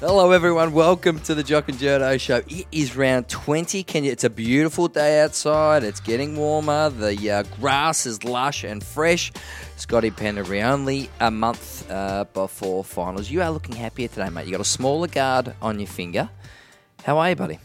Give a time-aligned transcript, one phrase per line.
[0.00, 0.72] Hello, everyone.
[0.72, 2.42] Welcome to the Jock and Journo Show.
[2.48, 3.82] It is round 20.
[3.84, 5.84] Can you, it's a beautiful day outside.
[5.84, 6.90] It's getting warmer.
[6.90, 9.32] The uh, grass is lush and fresh.
[9.76, 13.30] Scotty Pendlebury, only a month uh, before finals.
[13.30, 14.44] You are looking happier today, mate.
[14.44, 16.28] You got a smaller guard on your finger.
[17.04, 17.58] How are you, buddy?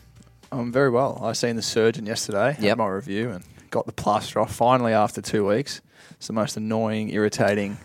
[0.53, 1.19] I'm very well.
[1.21, 2.53] I seen the surgeon yesterday.
[2.53, 2.77] Had Yep.
[2.77, 5.81] my review and got the plaster off finally after two weeks.
[6.11, 7.77] It's the most annoying, irritating.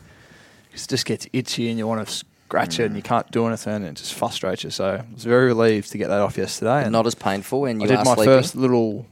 [0.72, 3.74] It just gets itchy and you want to scratch it and you can't do anything
[3.74, 4.70] and it just frustrates you.
[4.70, 6.84] So I was very relieved to get that off yesterday.
[6.84, 8.24] And Not as painful when you I did my sleeping.
[8.24, 9.06] first little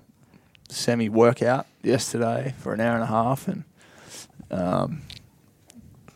[0.68, 3.64] semi workout yesterday for an hour and a half and
[4.52, 5.02] um,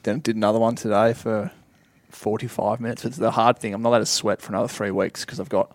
[0.05, 1.51] then did another one today for
[2.10, 3.05] 45 minutes.
[3.05, 3.74] It's the hard thing.
[3.74, 5.74] I'm not allowed to sweat for another three weeks because I've got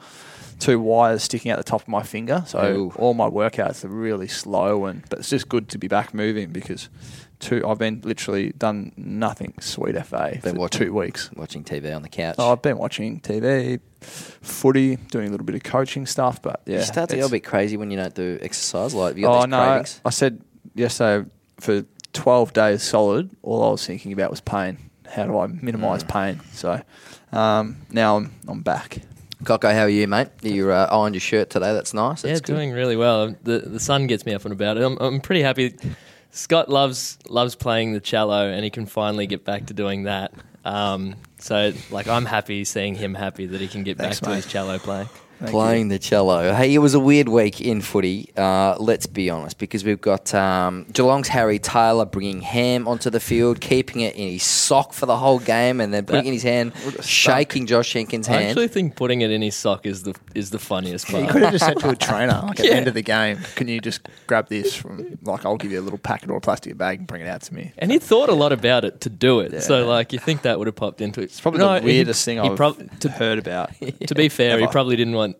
[0.59, 2.43] two wires sticking out the top of my finger.
[2.47, 2.93] So Ooh.
[2.95, 6.51] all my workouts are really slow and but it's just good to be back moving
[6.51, 6.87] because
[7.43, 11.29] two I've been literally done nothing sweet FA Been for watching- two weeks.
[11.35, 12.35] Watching TV on the couch.
[12.39, 16.77] Oh, I've been watching TV, footy, doing a little bit of coaching stuff, but yeah,
[16.79, 18.93] you start to get a bit crazy when you don't do exercise.
[18.93, 19.57] Like, you got Oh these no!
[19.63, 20.01] cravings.
[20.05, 20.41] I said
[20.75, 23.29] yesterday for twelve days solid.
[23.41, 24.77] All I was thinking about was pain.
[25.09, 26.09] How do I minimise Mm.
[26.09, 26.41] pain?
[26.53, 26.81] So
[27.31, 28.99] um, now I'm I'm back.
[29.43, 30.29] Coco, how are you, mate?
[30.41, 31.73] You uh, ironed your shirt today.
[31.73, 32.23] That's nice.
[32.23, 32.43] Yeah, good.
[32.45, 33.35] doing really well.
[33.43, 34.77] The the sun gets me up and about.
[34.77, 35.75] I'm I'm pretty happy.
[36.33, 40.33] Scott loves loves playing the cello, and he can finally get back to doing that.
[40.65, 44.29] Um, so like I'm happy seeing him happy that he can get Thanks, back to
[44.31, 44.35] mate.
[44.37, 45.09] his cello playing.
[45.43, 46.53] Thank playing the cello.
[46.53, 48.29] Hey, it was a weird week in footy.
[48.35, 53.19] Uh, let's be honest, because we've got um, Geelong's Harry Taylor bringing Ham onto the
[53.19, 56.33] field, keeping it in his sock for the whole game, and then putting it in
[56.33, 58.39] his hand, shaking Josh Jenkins' hand.
[58.45, 61.23] I actually think putting it in his sock is the is the funniest part.
[61.23, 61.33] part.
[61.33, 62.71] could have just said to a trainer like at Yeah.
[62.71, 65.79] the end of the game, "Can you just grab this from like I'll give you
[65.79, 67.99] a little packet or a plastic bag and bring it out to me." And he
[67.99, 69.61] thought a lot about it to do it.
[69.61, 71.25] So like you think that would have popped into it.
[71.25, 73.71] It's probably No, the he- weirdest thing I've prob- to, heard about.
[74.07, 75.32] to be fair, he probably didn't want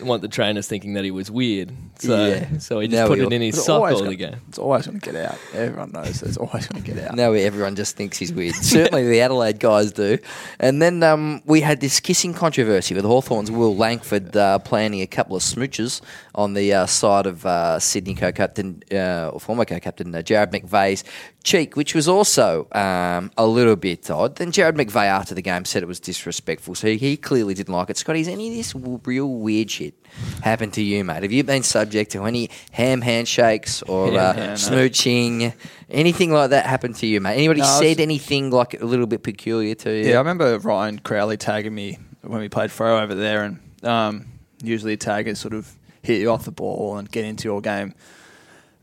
[0.00, 1.70] want the trainers thinking that he was weird.
[1.98, 2.58] So Yeah.
[2.58, 4.36] so he Now just put we it in his It's sock all gonna- the game.
[4.48, 5.38] It's always going to get out.
[5.54, 7.14] Everyone knows it's always going to get out.
[7.14, 8.54] No, everyone just thinks he's weird.
[8.62, 10.18] Certainly the Adelaide guys do.
[10.58, 15.06] And then um, we had this kissing controversy with Hawthorn's Will Langford uh, planning a
[15.06, 16.00] couple of smooches
[16.34, 21.04] on the uh, side of uh, Sydney co-captain, uh, or former co-captain uh, Jarrad McVeigh's
[21.46, 24.34] cheek, which was also um, a little bit odd.
[24.36, 27.88] Then Jarrad McVeigh after the game said it was disrespectful, so he, clearly didn't like
[27.88, 27.96] it.
[27.96, 28.74] Scotty, has any of this
[29.06, 29.94] real weird shit
[30.42, 31.22] happened to you, mate?
[31.22, 35.54] Have you been subject to any ham handshakes or Ham uh, hand- smooching,
[35.88, 37.36] anything like that happened to you, mate?
[37.36, 40.08] Anybody No, I was- said anything like a little bit peculiar to you?
[40.10, 44.26] Yeah, I remember Ryan Crowley tagging me when we played Freo over there, and um,
[44.62, 47.94] usually a tagger sort of hit you off the ball and get into your game.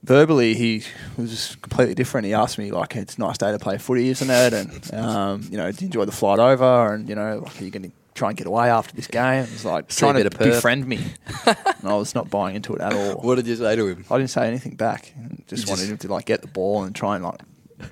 [0.03, 0.83] Verbally, he
[1.17, 2.27] was just completely different.
[2.27, 5.47] He asked me like, "It's a nice day to play footy, isn't it?" And um,
[5.49, 6.93] you know, did you enjoy the flight over?
[6.93, 9.43] And you know, like, are you going to try and get away after this game?
[9.43, 10.99] It's like See trying to befriend me,
[11.45, 13.21] and I was not buying into it at all.
[13.21, 14.05] What did you say to him?
[14.11, 15.13] I didn't say anything back.
[15.47, 17.39] Just You wanted him to like get the ball and try and like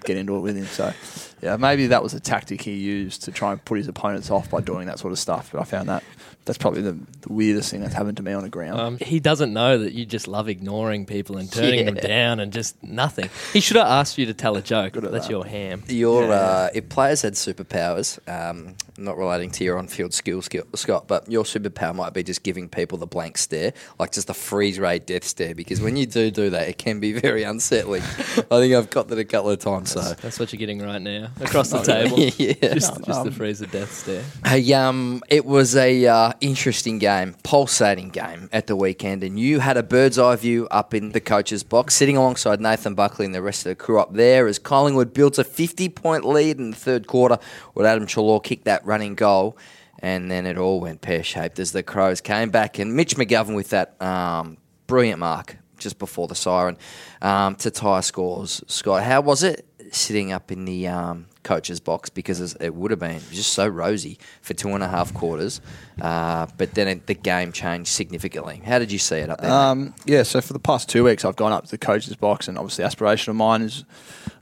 [0.04, 0.66] get into it with him.
[0.66, 0.94] So
[1.42, 4.50] yeah, maybe that was a tactic he used to try and put his opponents off
[4.50, 5.50] by doing that sort of stuff.
[5.52, 6.04] But I found that
[6.46, 8.80] that's probably the, the weirdest thing that's happened to me on the ground.
[8.80, 12.52] Um, he doesn't know that you just love ignoring people and turning them down and
[12.52, 13.30] just nothing.
[13.54, 14.94] He should have asked you to tell a joke.
[14.94, 15.32] Good at That's that.
[15.32, 15.84] your ham.
[15.88, 16.34] Your Yeah.
[16.34, 21.30] uh, if players had superpowers, um, not relating to your on-field skills, skill, Scott, but
[21.32, 25.00] your superpower might be just giving people the blank stare, like just a freeze ray
[25.00, 25.54] death stare.
[25.56, 28.02] Because when you do do that, it can be very unsettling.
[28.52, 29.92] I think I've got that a couple of times.
[29.92, 32.18] So That's what you're getting right now across the table.
[32.38, 32.74] yeah.
[32.74, 34.24] Just, No, just the um, freeze of death stare.
[34.46, 39.60] Hey, um, it was a uh, interesting game, pulsating game at the weekend, and you
[39.60, 43.34] had a bird's eye view up in the coach's box, sitting alongside Nathan Buckley and
[43.34, 46.72] the rest of the crew up there as Collingwood built a 50 point lead in
[46.72, 47.38] the third quarter,
[47.76, 49.58] with Adam Treloar kicked that running goal,
[50.00, 53.56] and then it all went pear shaped as the Crows came back, and Mitch McGovern
[53.56, 56.78] with that um, brilliant mark just before the siren
[57.22, 58.64] um, to tie scores.
[58.68, 62.10] Scott, how was it sitting up in the um, coach's box?
[62.10, 65.62] Because it would have been just so rosy for two and a half quarters,
[66.02, 68.62] uh, but then it, the game changed significantly.
[68.66, 69.52] How did you see it up there?
[69.52, 72.48] Um, yeah, so for the past two weeks, I've gone up to the coach's box,
[72.48, 73.86] and obviously, aspiration of mine is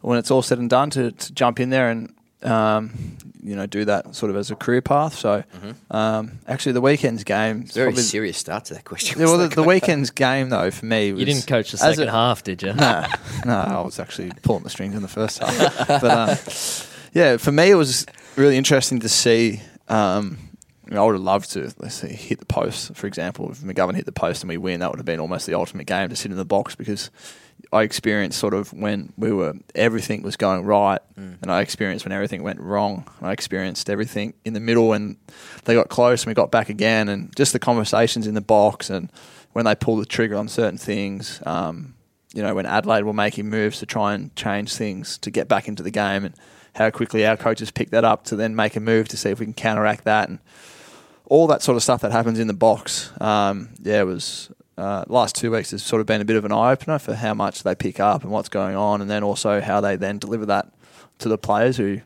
[0.02, 2.14] when it's all said and done to, to jump in there and
[2.44, 5.14] um, you know do that sort of as a career path.
[5.16, 5.44] So,
[5.92, 7.64] um, actually, the weekend's game.
[7.64, 9.20] is Very probably- serious start to that question.
[9.20, 11.96] Yeah, well, the, the weekend's game though for me was You didn't coach the as
[11.96, 12.74] second a- half, did you?
[12.74, 13.06] no,
[13.46, 15.88] no, I was actually pulling the strings in the first half.
[15.88, 16.36] but uh,
[17.14, 18.06] yeah, for me, it was
[18.36, 20.38] really interesting to see um,
[20.90, 23.52] I, mean, I would have loved to, let's say, hit the post, for example.
[23.52, 25.86] If McGovern hit the post and we win, that would have been almost the ultimate
[25.86, 27.12] game to sit in the box because
[27.72, 31.38] I experienced sort of when we were, everything was going right, Mm.
[31.44, 33.08] and I experienced when everything went wrong.
[33.20, 35.18] And I experienced everything in the middle when
[35.66, 38.90] they got close and we got back again, and just the conversations in the box
[38.90, 39.12] and
[39.54, 41.40] when they pulled the trigger on certain things.
[41.46, 41.94] Um,
[42.34, 45.68] you know, when Adelaide were making moves to try and change things to get back
[45.68, 46.34] into the game, and
[46.76, 49.40] how quickly our coaches pick that up to then make a move to see if
[49.40, 50.40] we can counteract that, and
[51.30, 53.12] all that sort of stuff that happens in the box.
[53.22, 56.44] Um, yeah, it was uh, last two weeks has sort of been a bit of
[56.46, 59.24] an eye opener for how much they pick up and what's going on, and then
[59.24, 60.74] also how they then deliver that
[61.20, 62.02] to the players who,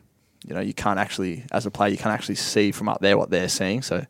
[0.46, 3.16] you know, you can't actually, as a player, you can't actually see from up there
[3.16, 3.80] what they're seeing.
[3.80, 4.04] So,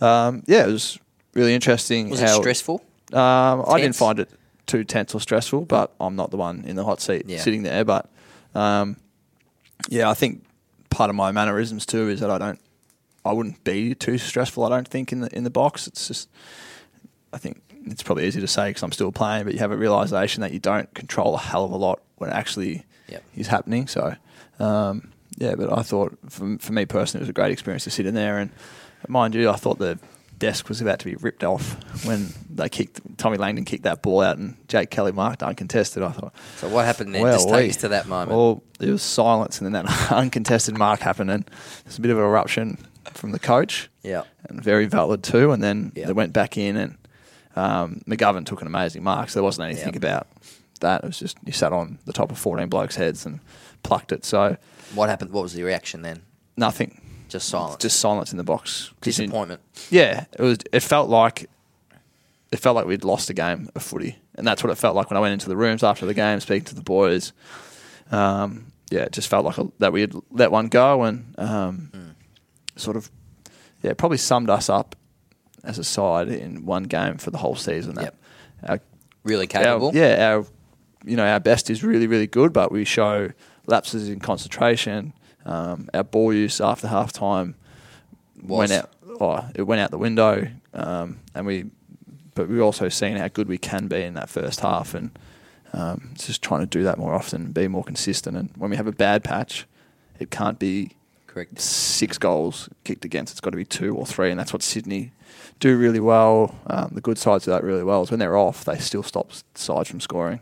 [0.00, 0.98] um, yeah, it was
[1.34, 2.08] really interesting.
[2.08, 2.82] Was how, it stressful?
[3.12, 4.30] Um, I didn't find it
[4.66, 7.40] too tense or stressful, but I'm not the one in the hot seat Yeah.
[7.40, 7.84] sitting there.
[7.84, 8.10] But
[8.54, 8.96] um,
[9.88, 10.44] yeah, I think
[10.90, 12.60] part of my mannerisms too is that I don't,
[13.26, 14.64] I wouldn't be too stressful.
[14.64, 15.86] I don't think in the in the box.
[15.86, 16.28] It's just,
[17.32, 19.76] I think it's probably easy to say because I'm still playing, but you have a
[19.76, 23.22] realization that you don't control a hell of a lot when it actually Yep.
[23.36, 23.86] is happening.
[23.86, 24.16] So
[24.58, 27.90] um, yeah, but I thought for, for me personally, it was a great experience to
[27.90, 28.50] sit in there and
[29.06, 29.98] mind you, I thought the
[30.38, 34.20] desk was about to be ripped off when they kicked Tommy Langdon kicked that ball
[34.22, 36.02] out and Jake Kelly marked uncontested.
[36.02, 37.22] I thought, So what happened then?
[37.22, 38.30] well, Just take us to that moment.
[38.32, 41.48] Well, there was silence, and then that uncontested mark happened, and
[41.84, 42.76] there's a bit of an eruption
[43.14, 44.22] from the coach, yeah.
[44.48, 45.52] and very valid too.
[45.52, 46.06] And then Yeah.
[46.06, 46.98] they went back in, and
[47.56, 49.28] um, McGovern took an amazing mark.
[49.30, 49.98] So there wasn't anything Yeah.
[49.98, 50.26] about
[50.80, 51.04] that.
[51.04, 53.40] It was just you sat on the top of 14 blokes' heads and
[53.82, 54.24] plucked it.
[54.24, 54.56] So
[54.94, 55.30] What happened?
[55.32, 56.22] What was the reaction then?
[56.58, 57.76] nothing, Just silence.
[57.82, 58.92] just silence in the box.
[59.00, 59.60] disappointment.
[59.90, 60.58] yeah, it was.
[60.72, 61.48] It felt like
[62.52, 65.10] it felt like we'd lost a game of footy, and that's what it felt like
[65.10, 67.32] when I went into the rooms after the game, speaking to the boys.
[68.10, 71.90] Um, yeah, it just felt like a, that we had let one go, and um,
[72.76, 73.10] sort of,
[73.82, 74.96] yeah, probably summed us up
[75.64, 77.94] as a side in one game for the whole season.
[77.96, 78.14] That
[78.66, 78.80] our
[79.24, 79.88] Really capable.
[79.88, 80.46] our, yeah, our
[81.04, 83.30] you know our best is really really good, but we show
[83.66, 85.12] lapses in concentration.
[85.44, 87.56] Um, our ball use after half time
[88.40, 88.92] went out.
[89.20, 91.66] Oh, it went out the window, um, and we.
[92.36, 95.18] But we've also seen how good we can be in that first half, and
[95.72, 98.36] um, just trying to do that more often, be more consistent.
[98.36, 99.66] And when we have a bad patch,
[100.18, 100.92] it can't be
[101.36, 101.60] Correct.
[101.60, 103.34] six goals kicked against.
[103.34, 105.12] It's got to be two or three, and that's what Sydney
[105.60, 106.54] do really well.
[106.66, 108.02] Um, the good sides do that really well.
[108.02, 110.40] Is when they're off, they still stop sides from scoring.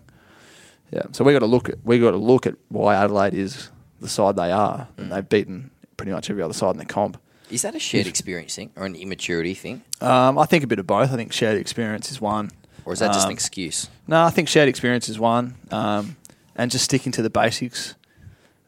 [0.93, 3.70] Yeah, so we got to look at we got to look at why Adelaide is
[4.00, 7.20] the side they are, and they've beaten pretty much every other side in the comp.
[7.50, 9.82] Is that a shared experience thing or an immaturity thing?
[10.00, 11.12] Um, I think a bit of both.
[11.12, 12.52] I think shared experience is one.
[12.85, 13.88] Or is that just an Um, excuse?
[14.06, 16.17] No, I think shared experience is one, um,
[16.55, 17.96] and just sticking to the basics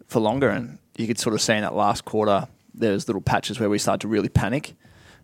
[0.08, 0.48] for longer.
[0.50, 3.68] And you could sort of see in that last quarter, there was little patches where
[3.70, 4.70] we started to really panic.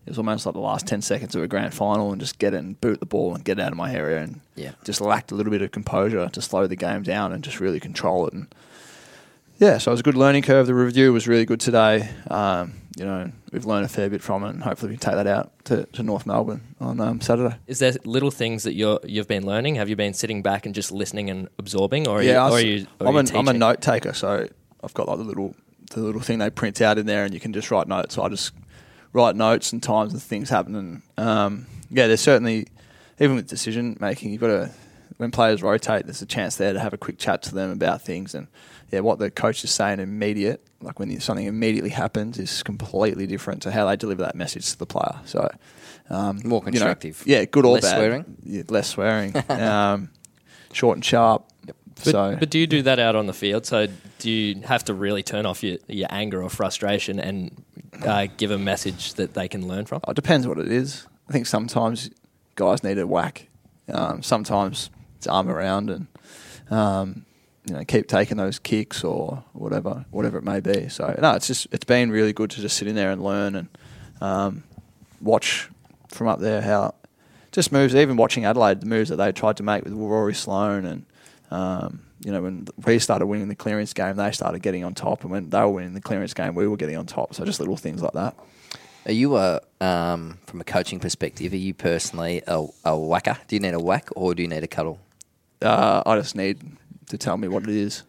[0.04, 2.54] It was almost like the last ten seconds of a grand final, and just get
[2.54, 4.72] it and boot the ball and get it out of my area, and Yeah.
[4.84, 7.78] just lacked a little bit of composure to slow the game down and just really
[7.78, 8.32] control it.
[8.32, 8.52] And
[9.58, 10.66] yeah, so it was a good learning curve.
[10.66, 12.08] The review was really good today.
[12.28, 15.14] Um, you know, we've learned a fair bit from it, and hopefully we can take
[15.24, 17.54] that out to, to North Melbourne on um, Saturday.
[17.68, 19.76] Is there little things that you're you've been learning?
[19.76, 22.48] Have you been sitting back and just listening and absorbing, or are yeah, you, I
[22.48, 24.48] or are s- you, or I'm, are a, you I'm a note taker, so
[24.82, 25.54] I've got like the little
[25.90, 28.14] the little thing they print out in there, and you can just write notes.
[28.14, 28.52] So I just
[29.12, 32.66] write notes and times and things happen, and um, yeah, there's certainly
[33.20, 34.70] even with decision making, you've got to
[35.18, 38.02] when players rotate, there's a chance there to have a quick chat to them about
[38.02, 38.48] things, and
[38.90, 43.62] yeah, what the coach is saying immediate, like when something immediately happens, is completely different
[43.62, 45.20] to how they deliver that message to the player.
[45.24, 45.50] So.
[46.10, 47.22] Um, More you know, constructive.
[47.24, 47.96] yeah, good or Less bad.
[47.96, 48.36] swearing?
[48.42, 49.34] Yeah, less swearing.
[49.48, 50.10] um,
[50.72, 51.46] short and sharp.
[52.04, 53.66] But, so, but do you do that out on the field?
[53.66, 53.86] So
[54.18, 57.62] do you have to really turn off your, your anger or frustration and
[58.04, 60.00] uh, give a message that they can learn from?
[60.08, 61.06] It depends what it is.
[61.28, 62.10] I think sometimes
[62.54, 63.48] guys need a whack.
[63.92, 66.06] Um, sometimes it's arm around and
[66.70, 67.24] um,
[67.66, 70.88] you know keep taking those kicks or whatever, whatever it may be.
[70.88, 73.54] So no, it's just it's been really good to just sit in there and learn
[73.54, 73.68] and
[74.20, 74.64] um,
[75.20, 75.68] watch
[76.08, 76.94] from up there how
[77.50, 77.94] just moves.
[77.94, 81.06] Even watching Adelaide, the moves that they tried to make with Rory Sloane and.
[81.52, 85.22] Um, you know, when we started winning the clearance game, they started getting on top,
[85.22, 87.34] and when they were winning the clearance game, we were getting on top.
[87.34, 88.34] So just little things like that.
[89.04, 91.52] Are you a um, from a coaching perspective?
[91.52, 93.36] Are you personally a, a whacker?
[93.48, 94.98] Do you need a whack or do you need a cuddle?
[95.60, 96.60] Uh, I just need
[97.08, 98.04] to tell me what it is,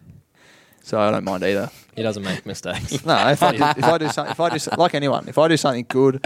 [0.84, 1.70] so I don't mind either.
[1.96, 3.04] He doesn't make mistakes.
[3.06, 5.48] No, if I do, if I do something, if I do like anyone, if I
[5.48, 6.26] do something good,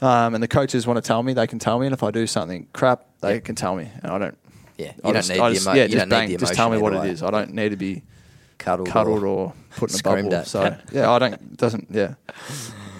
[0.00, 2.10] um, and the coaches want to tell me, they can tell me, and if I
[2.10, 4.38] do something crap, they can tell me, and I don't.
[4.80, 6.36] Yeah, I don't just, need I the just, emo- yeah, you just don't bang, need
[6.36, 7.12] the just tell me what either it way.
[7.12, 7.22] is.
[7.22, 8.02] I don't need to be
[8.58, 10.34] Cuddled, cuddled or, or put in a screamed bubble.
[10.36, 10.46] at.
[10.46, 12.14] So yeah, I don't doesn't yeah.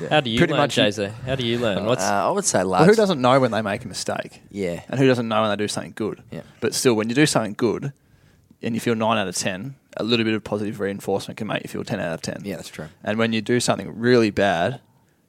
[0.09, 1.13] How do you Pretty learn, much you- Jose?
[1.27, 1.85] How do you learn?
[1.85, 4.41] What's Uh, I would say Well, who doesn't know when they make a mistake?
[4.51, 4.81] Yeah.
[4.89, 6.23] And who doesn't know when they do something good?
[6.31, 6.41] Yeah.
[6.61, 7.93] But still, when you do something good
[8.63, 11.63] and you feel 9 out of 10, a little bit of positive reinforcement can make
[11.65, 12.43] you feel 10 out of 10.
[12.47, 12.87] Yeah, that's true.
[13.05, 14.81] And when you do something really bad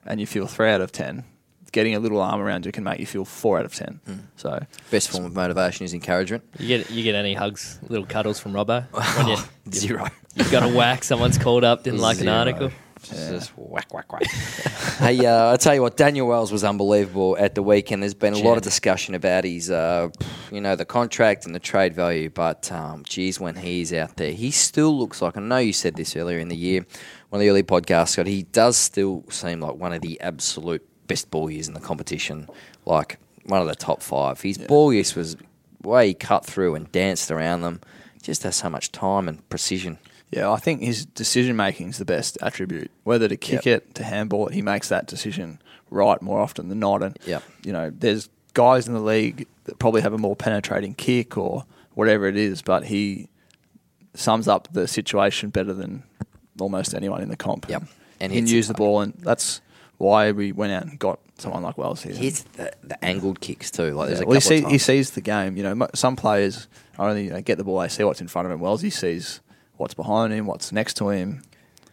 [0.05, 1.25] and you feel 3 out of 10,
[1.71, 3.99] getting a little arm around you can make you feel 4 out of 10.
[4.05, 4.13] Hmm.
[4.35, 6.43] So, Best form of motivation is encouragement.
[6.59, 8.85] you get you get any hugs, little cuddles from Robbo
[9.17, 9.37] when you
[9.71, 10.07] Zero.
[10.35, 11.03] you've got a whack?
[11.03, 12.35] Someone's called up, didn't like an Zero.
[12.35, 12.71] article.
[13.03, 14.23] Just whack, whack, whack.
[14.99, 18.03] hey, uh, I'll tell you what, Daniel Wells was unbelievable at the weekend.
[18.03, 20.09] There's been a lot of discussion about his, uh,
[20.51, 24.31] you know, the contract and the trade value, but um, geez, when he's out there,
[24.31, 26.85] he still looks like, I know you said this earlier in the year,
[27.29, 30.87] one of the early podcasts, Scott, he does still seem like one of the absolute
[31.11, 32.47] best ball years in the competition,
[32.85, 34.41] like one of the top five.
[34.41, 35.35] His ball use was
[35.83, 37.81] way he cut through and danced around them.
[38.23, 39.97] Just has so much time and precision.
[40.29, 42.89] yeah, I think his decision making is the best attribute.
[43.03, 43.75] Whether to kick Yep.
[43.89, 47.01] it, to handball it, he makes that decision right more often than not.
[47.03, 47.43] And, Yep.
[47.65, 51.65] you know, there's guys in the league that probably have a more penetrating kick or
[51.95, 53.27] whatever it is, but he
[54.13, 56.03] sums up the situation better than
[56.59, 57.67] almost anyone in the comp.
[57.69, 57.81] Yep.
[57.81, 57.89] And
[58.19, 59.61] And he can use the ball, and that's
[60.01, 62.13] why we went out and got someone like Wells here.
[62.13, 63.91] Here's the, the angled kicks too.
[63.93, 65.57] Like there's Yeah, a well, he, see, of he sees the game.
[65.57, 66.67] You know, some players
[66.99, 68.59] only you know, get the ball, they see what's in front of him.
[68.59, 69.41] Wells, he sees
[69.77, 71.41] what's behind him, what's next to him,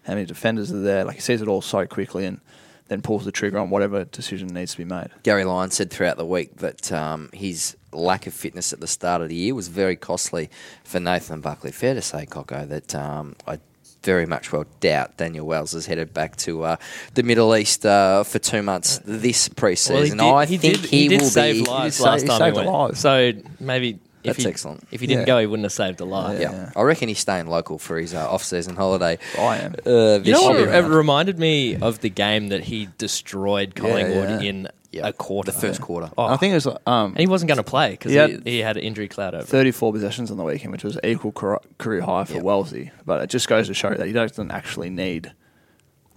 [0.05, 1.05] how many defenders are there.
[1.05, 2.41] Like he sees it all so quickly, and
[2.89, 5.09] then pulls the trigger on whatever decision needs to be made.
[5.23, 9.23] Gary Lyon said throughout the week that um, his lack of fitness at the start
[9.23, 10.51] of the year was very costly
[10.85, 11.73] for Nathan Buckley.
[11.73, 13.59] Fair to say, Coco, that um, I
[14.03, 16.77] very much well doubt Daniel Wells is headed back to uh,
[17.15, 20.21] the Middle East uh, for two months this preseason.
[20.35, 21.71] I think did, he, did will save be.
[21.71, 22.69] lives he last time he he saved went.
[22.69, 22.97] life.
[22.97, 24.87] So maybe if That's he, excellent.
[24.91, 25.27] If he didn't Yeah.
[25.27, 26.41] go, he wouldn't have saved a life.
[26.41, 26.51] Yeah.
[26.53, 26.71] Yeah.
[26.75, 29.19] I reckon he's staying local for his uh, off-season holiday.
[29.39, 29.75] I am.
[29.87, 30.57] Uh, You know what?
[30.59, 34.49] It reminded me of the game that he destroyed Collingwood yeah.
[34.49, 35.53] in Yeah, a quarter.
[35.53, 36.11] the first quarter.
[36.17, 38.21] Oh, I think it was um, and he wasn't going to play because He he,
[38.33, 39.45] had- he, had an injury cloud over.
[39.45, 42.43] 34 possessions on the weekend, which was equal career high for Yep.
[42.43, 42.91] Wellsy.
[43.05, 45.33] But it just goes to show that he doesn't actually need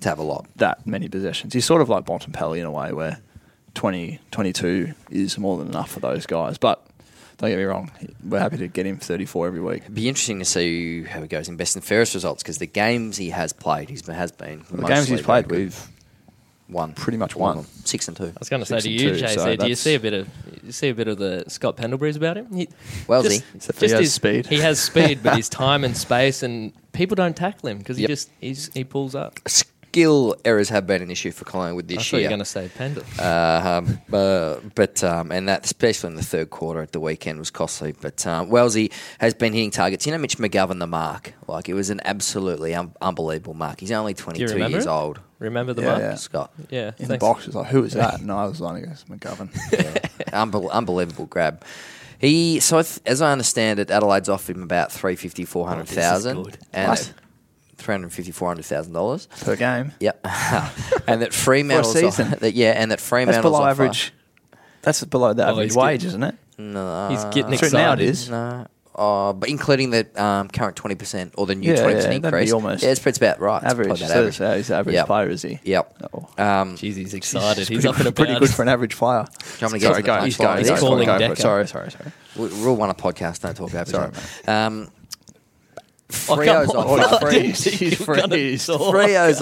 [0.02, 0.48] To have a lot.
[0.56, 1.54] that many possessions.
[1.54, 3.20] He's sort of like Bontempelli in a way, where
[3.74, 6.58] 20, 22 is more than enough for those guys.
[6.58, 6.86] But
[7.40, 7.92] don't get me wrong,
[8.24, 9.82] we're happy to get him 34 every week.
[9.84, 12.68] It'd be interesting to see how he goes in best and fairest results because the
[12.68, 15.88] games he has played, he's been, has been The games he's played, we've
[16.72, 17.52] won pretty much one.
[17.52, 17.66] of won.
[17.66, 17.74] them.
[17.86, 18.26] six and two.
[18.26, 20.14] I was going to say to you, two, JC, so do you see a bit
[20.14, 20.28] of
[20.64, 22.48] you see a bit of the Scott Pendlebury's about him?
[22.54, 22.70] He,
[23.08, 23.44] Wellsy.
[23.56, 24.48] Except he has his speed.
[24.48, 28.04] He has speed, but his time and space and people don't tackle him because he
[28.04, 28.10] Yep.
[28.10, 29.40] just he's, he pulls up.
[29.92, 32.28] Skill errors have been an issue for Collingwood this I this thought you year.
[32.30, 33.04] were going to say Pendle.
[33.20, 37.40] Uh, um, uh, but um, and that especially in the third quarter at the weekend
[37.40, 37.92] was costly.
[38.00, 40.06] But um, Wellsy has been hitting targets.
[40.06, 43.82] You know, Mitch McGovern, the mark, like it was an absolutely un- unbelievable mark.
[43.82, 44.90] He's only twenty two remember years it?
[44.90, 45.20] old.
[45.40, 46.00] Remember the Yeah, mark?
[46.00, 46.16] yeah.
[46.16, 47.48] Scott, Yeah, in the box.
[47.48, 48.20] It's like, who is that?
[48.22, 49.52] And I was like, it's McGovern.
[50.32, 51.66] Unbel- unbelievable grab.
[52.18, 55.90] He so if, as I understand it, Adelaide's offered him about three fifty, four hundred
[55.90, 56.68] thousand, Oh, this is good.
[56.72, 57.14] and What?
[57.82, 59.28] Three hundred fifty, four hundred thousand dollars.
[59.42, 59.92] per game.
[60.00, 60.20] Yep,
[61.08, 62.34] and that Fremantle's season?
[62.34, 64.14] off- that yeah, and that That's below offer- average.
[64.82, 66.36] That's below the Oh, average wage, getting- isn't it?
[66.58, 68.10] No, He's getting So now it excited.
[68.10, 68.30] is.
[68.30, 71.96] No, oh, but including the um, current twenty percent or the new Yeah, twenty yeah,
[71.98, 72.52] percent that'd be increase.
[72.54, 73.64] almost yeah, it's, it's about right.
[73.64, 73.88] Average.
[73.88, 75.06] probably So about he's he's an average Yep.
[75.08, 75.60] player, is he?
[75.64, 75.98] Yep.
[76.14, 76.20] Oh.
[76.44, 77.68] Um, Jeez, he's excited.
[77.68, 79.24] He's pretty, up and pretty good for an average player.
[79.24, 80.26] do you want me to get Sorry, to the go, punchline?
[80.26, 80.58] he's going.
[80.60, 81.06] He's He's calling going.
[81.06, 81.34] Go for Decker.
[81.34, 81.38] it.
[81.40, 82.12] Sorry, sorry, sorry.
[82.36, 83.86] We- Rule one of podcast: don't talk over.
[83.86, 84.52] Sorry, each other.
[84.52, 84.52] Um, Oh, come Freo's on.
[84.52, 84.52] offer.
[84.52, 84.90] I didn't think He's you were gonna freezed.
[84.90, 85.01] talk.
[86.12, 86.70] Freo's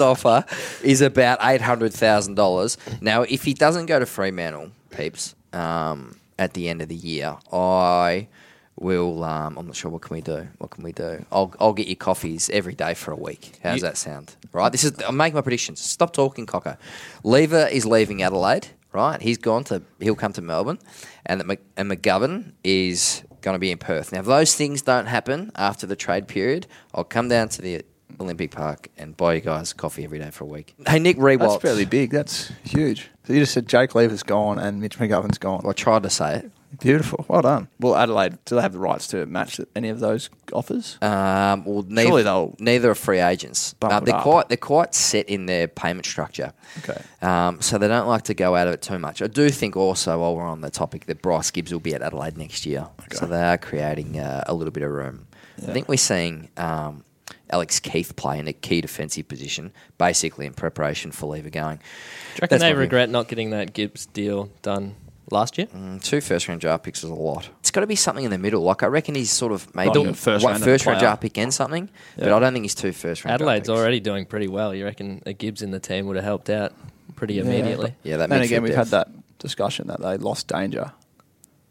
[0.00, 0.44] offer
[0.82, 2.76] is about eight hundred thousand dollars.
[3.00, 7.36] Now, if he doesn't go to Fremantle, peeps, um, at the end of the year,
[7.52, 8.28] I
[8.76, 9.22] will.
[9.24, 9.90] Um, I'm not sure.
[9.90, 10.48] What can we do?
[10.58, 11.24] What can we do?
[11.30, 13.52] I'll I'll get you coffees every day for a week.
[13.62, 14.34] How's You- that sound?
[14.52, 14.72] Right.
[14.72, 14.92] This is.
[15.06, 15.80] I'm making my predictions.
[15.80, 16.76] Stop talking, Cocker.
[17.24, 18.68] Lever is leaving Adelaide.
[18.92, 19.20] Right.
[19.22, 19.82] He's gone to.
[20.00, 20.78] He'll come to Melbourne,
[21.26, 21.40] and
[21.76, 24.12] and McGovern is going to be in Perth.
[24.12, 27.82] Now, if those things don't happen after the trade period, I'll come down to the
[28.18, 30.74] Olympic Park and buy you guys coffee every day for a week.
[30.86, 32.10] Hey, Nick That's fairly big.
[32.10, 33.08] That's huge.
[33.24, 35.64] So you just said Jake Lever's gone and Mitch McGovern's gone.
[35.66, 36.50] I tried to say it.
[36.78, 37.24] Beautiful.
[37.28, 37.68] Well done.
[37.80, 40.98] Well, Adelaide, do they have the rights to match any of those offers?
[41.02, 43.74] Um, well, Surely neither, they'll neither are free agents.
[43.74, 44.22] bump it they're up.
[44.22, 46.52] quite they're quite set in their payment structure.
[46.78, 47.02] Okay.
[47.22, 49.20] Um, so they don't like to go out of it too much.
[49.20, 52.02] I do think also, while we're on the topic, that Bryce Gibbs will be at
[52.02, 52.88] Adelaide next year.
[53.12, 55.26] So they are creating uh, a little bit of room.
[55.58, 57.04] I think we're seeing um,
[57.50, 61.76] Alex Keath play in a key defensive position, basically in preparation for Lever going.
[61.76, 62.80] Do you reckon That's they my view.
[62.80, 64.94] regret not getting that Gibbs deal done
[65.32, 65.66] last year?
[65.68, 67.48] Mm, Two first round draft picks is a lot.
[67.60, 68.62] It's got to be something in the middle.
[68.62, 71.22] Like I reckon he's sort of maybe Like a first one round first round draft
[71.22, 73.38] pick and something, but I don't think he's two first round.
[73.38, 73.78] draft Adelaide's picks.
[73.78, 74.74] already doing pretty well.
[74.74, 76.72] You reckon a Gibbs in the team would have helped out
[77.16, 77.94] pretty immediately.
[78.02, 78.90] Yeah, that then again, we've depth.
[78.90, 79.08] had that
[79.38, 80.92] discussion that they lost danger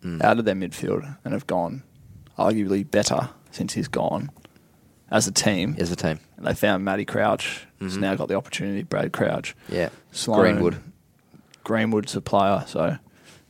[0.03, 0.23] Mm.
[0.23, 1.83] out of their midfield and have gone
[2.37, 4.31] arguably better since he's gone
[5.11, 5.75] as a team.
[5.77, 6.19] as a team.
[6.37, 7.67] And they found Matty Crouch.
[7.79, 8.01] He's Mhm.
[8.01, 8.83] now got the opportunity.
[8.83, 10.77] Brad Crouch, Yeah, Sloane, Greenwood.
[11.65, 12.63] Greenwood's a player.
[12.67, 12.97] So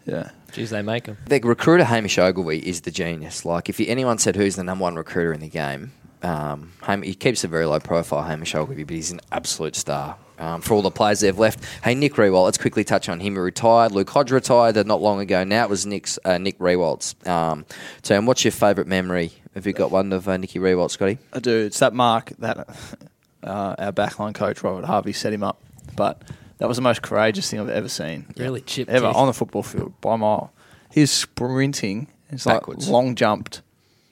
[0.10, 1.18] yeah, Geez, they make them.
[1.28, 3.46] The recruiter Hamish Ogilvie is the genius.
[3.46, 5.92] Like, if you, anyone said who's the number one recruiter in the game,
[6.24, 10.18] um, Ham, he keeps a very low profile, Hamish Ogilvie, but he's an absolute star.
[10.38, 13.34] Um, for all the players they've left, hey Nick Riewoldt, let's quickly touch on him.
[13.34, 13.92] He retired.
[13.92, 15.44] Luke Hodge retired uh, not long ago.
[15.44, 17.14] Now it was Nick's uh, Nick Riewoldt's.
[17.28, 17.66] Um,
[18.04, 19.34] so, and what's your favourite memory?
[19.54, 21.18] Have you got one of uh, Nicky Riewoldt, Scotty?
[21.34, 21.66] I do.
[21.66, 22.58] It's that mark that
[23.44, 25.62] uh, our backline coach Robert Harvey set him up.
[25.98, 26.22] But
[26.60, 28.28] that was the most courageous thing I've ever seen.
[28.38, 28.90] Really chipped.
[28.92, 29.16] ever teeth.
[29.16, 30.54] on the football field by a mile.
[30.92, 32.08] He's sprinting.
[32.30, 32.86] It's Backwards.
[32.88, 33.62] like long jumped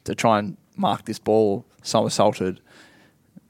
[0.05, 2.59] to try and mark this ball, somersaulted,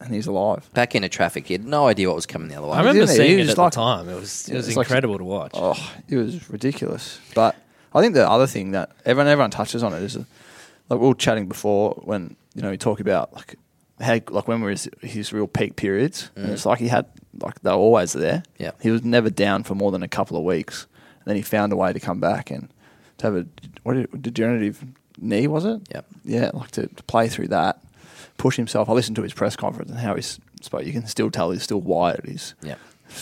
[0.01, 0.70] and he's alive.
[0.74, 2.74] Back into traffic, he had no idea what was coming the other way.
[2.74, 3.16] I remember Didn't he?
[3.16, 4.10] seeing He it was at like- the time.
[4.10, 5.51] It was it Yeah, was it's like- incredible to watch.
[5.54, 7.20] Oh, it was ridiculous.
[7.34, 7.56] But
[7.96, 10.24] I think the other thing that everyone everyone touches on it is uh,
[10.89, 13.56] like we were chatting before when you know we talk about like
[14.00, 16.51] how like when were his, his real peak periods, and Mm.
[16.54, 17.06] it's like he had
[17.42, 18.44] like they were always there.
[18.60, 18.72] Yeah.
[18.82, 20.88] he was never down for more than a couple of weeks,
[21.20, 22.70] and then he found a way to come back and
[23.18, 23.46] to have a
[23.84, 24.84] what did, degenerative
[25.20, 25.82] knee was it?
[25.92, 27.82] Yeah, Yeah, like to, to play through that,
[28.38, 28.88] push himself.
[28.89, 30.86] I listened to his press conference and how he spoke.
[30.86, 32.24] you can still tell he's still wired.
[32.25, 32.75] He's Yeah.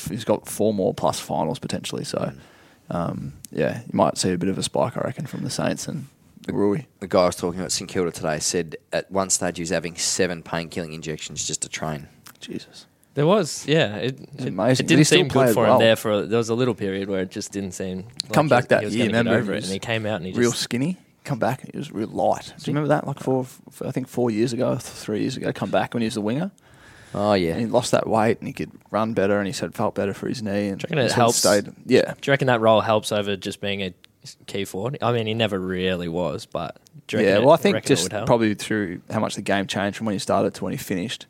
[0.10, 2.04] he's got four more plus finals potentially.
[2.04, 2.34] So,
[2.90, 5.88] um, yeah, you might see a bit of a spike, I reckon, from the Saints
[5.88, 6.08] and
[6.54, 6.80] Roo.
[7.00, 9.70] The guy I was talking about St Kilda today said at one stage he was
[9.72, 12.08] having seven pain killing injections just to train.
[12.40, 12.86] Jesus.
[13.16, 13.96] There was, yeah.
[13.96, 14.50] It, it, amazing.
[14.50, 15.76] it But he didn't still seem good for well.
[15.76, 15.96] him there.
[15.96, 18.08] For a, there was a little period where it just didn't seem.
[18.24, 20.18] Like Come back was- that he was year, remember, over it, and he came out
[20.18, 20.98] and he was Real just skinny.
[21.24, 22.46] Come back, he was real light.
[22.46, 23.08] Do you remember that?
[23.08, 26.06] Like four, f- I think four years ago, three years ago, come back when he
[26.06, 26.52] was the winger.
[27.16, 29.74] Oh yeah, And he lost that weight and he could run better and he said
[29.74, 30.68] felt better for his knee.
[30.68, 31.38] And Do you reckon it helps?
[31.38, 32.14] Stayed, yeah.
[32.22, 33.94] Do you reckon that role helps over just being a
[34.48, 34.98] key forward?
[35.02, 36.78] I mean, he never really was, but
[37.12, 40.14] Yeah, well, it- I think just probably through how much the game changed from when
[40.14, 41.26] you started to when you finished.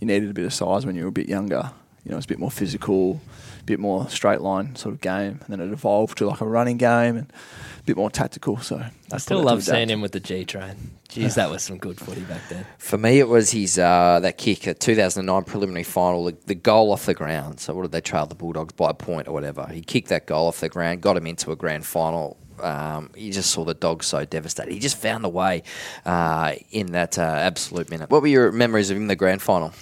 [0.00, 1.70] You needed a bit of size when you were a bit younger.
[2.04, 3.20] You know, it's a bit more physical,
[3.64, 6.76] bit more straight line sort of game, and then it evolved to like a running
[6.76, 7.32] game and
[7.78, 8.58] a bit more tactical.
[8.58, 10.90] So I still love seeing him with the G train.
[11.08, 12.66] Jeez, that was some good footy back then.
[12.78, 16.90] For me, it was his uh, that kick at 2009 preliminary final, the, the goal
[16.92, 17.60] off the ground.
[17.60, 19.66] So what did they trail the Bulldogs by a point or whatever?
[19.72, 22.36] He kicked that goal off the ground, got him into a grand final.
[22.60, 24.72] Um, you just saw the Dogs so devastated.
[24.72, 25.62] He just found a way
[26.04, 28.10] uh, in that uh, absolute minute.
[28.10, 29.72] What were your memories of him in the grand final?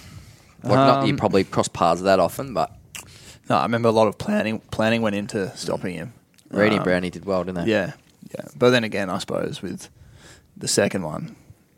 [0.63, 2.71] Like, not you Um, probably cross paths that often, but
[3.49, 4.59] No, I remember a lot of planning.
[4.71, 6.13] Planning went into stopping him.
[6.49, 7.71] Reedy and Um, Brownie did well, didn't they?
[7.71, 7.93] Yeah,
[8.33, 8.45] yeah.
[8.57, 9.89] But then again, I suppose with
[10.55, 11.35] the second one,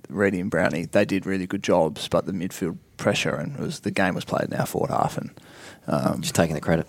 [0.09, 3.79] Reedy and Brownie, they did really good jobs, but the midfield pressure and it was
[3.81, 5.31] the game was played in our forward half, and
[5.87, 6.87] um, Just taking the credit.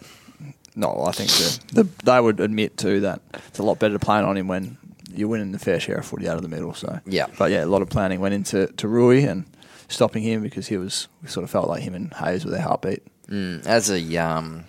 [0.75, 3.99] no, I think the, the, they would admit too that it's a lot better to
[4.05, 4.77] play on him when
[5.13, 6.75] you're winning the fair share of footy out of the middle.
[6.75, 7.27] So Yeah.
[7.39, 9.47] but yeah, a lot of planning went into to Roo and
[9.89, 12.61] stopping him because he was we sort of felt like him and Hayes were their
[12.63, 13.03] heartbeat.
[13.31, 14.65] Mm, as a um,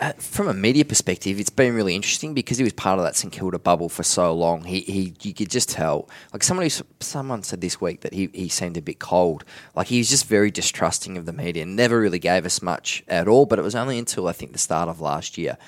[0.00, 3.16] uh, from a media perspective, it's been really interesting because he was part of that
[3.16, 4.64] St Kilda bubble for so long.
[4.64, 6.08] He, he you could just tell.
[6.32, 9.44] Like somebody, someone said this week that he, he seemed a bit cold.
[9.74, 11.64] Like he was just very distrusting of the media.
[11.64, 13.44] And Never really gave us much at all.
[13.44, 15.58] But it was only until I think the start of last year,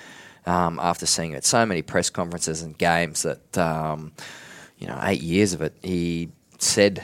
[0.47, 4.12] um, after seeing at so many press conferences and games that um,
[4.79, 7.03] you know eight years of it, he said.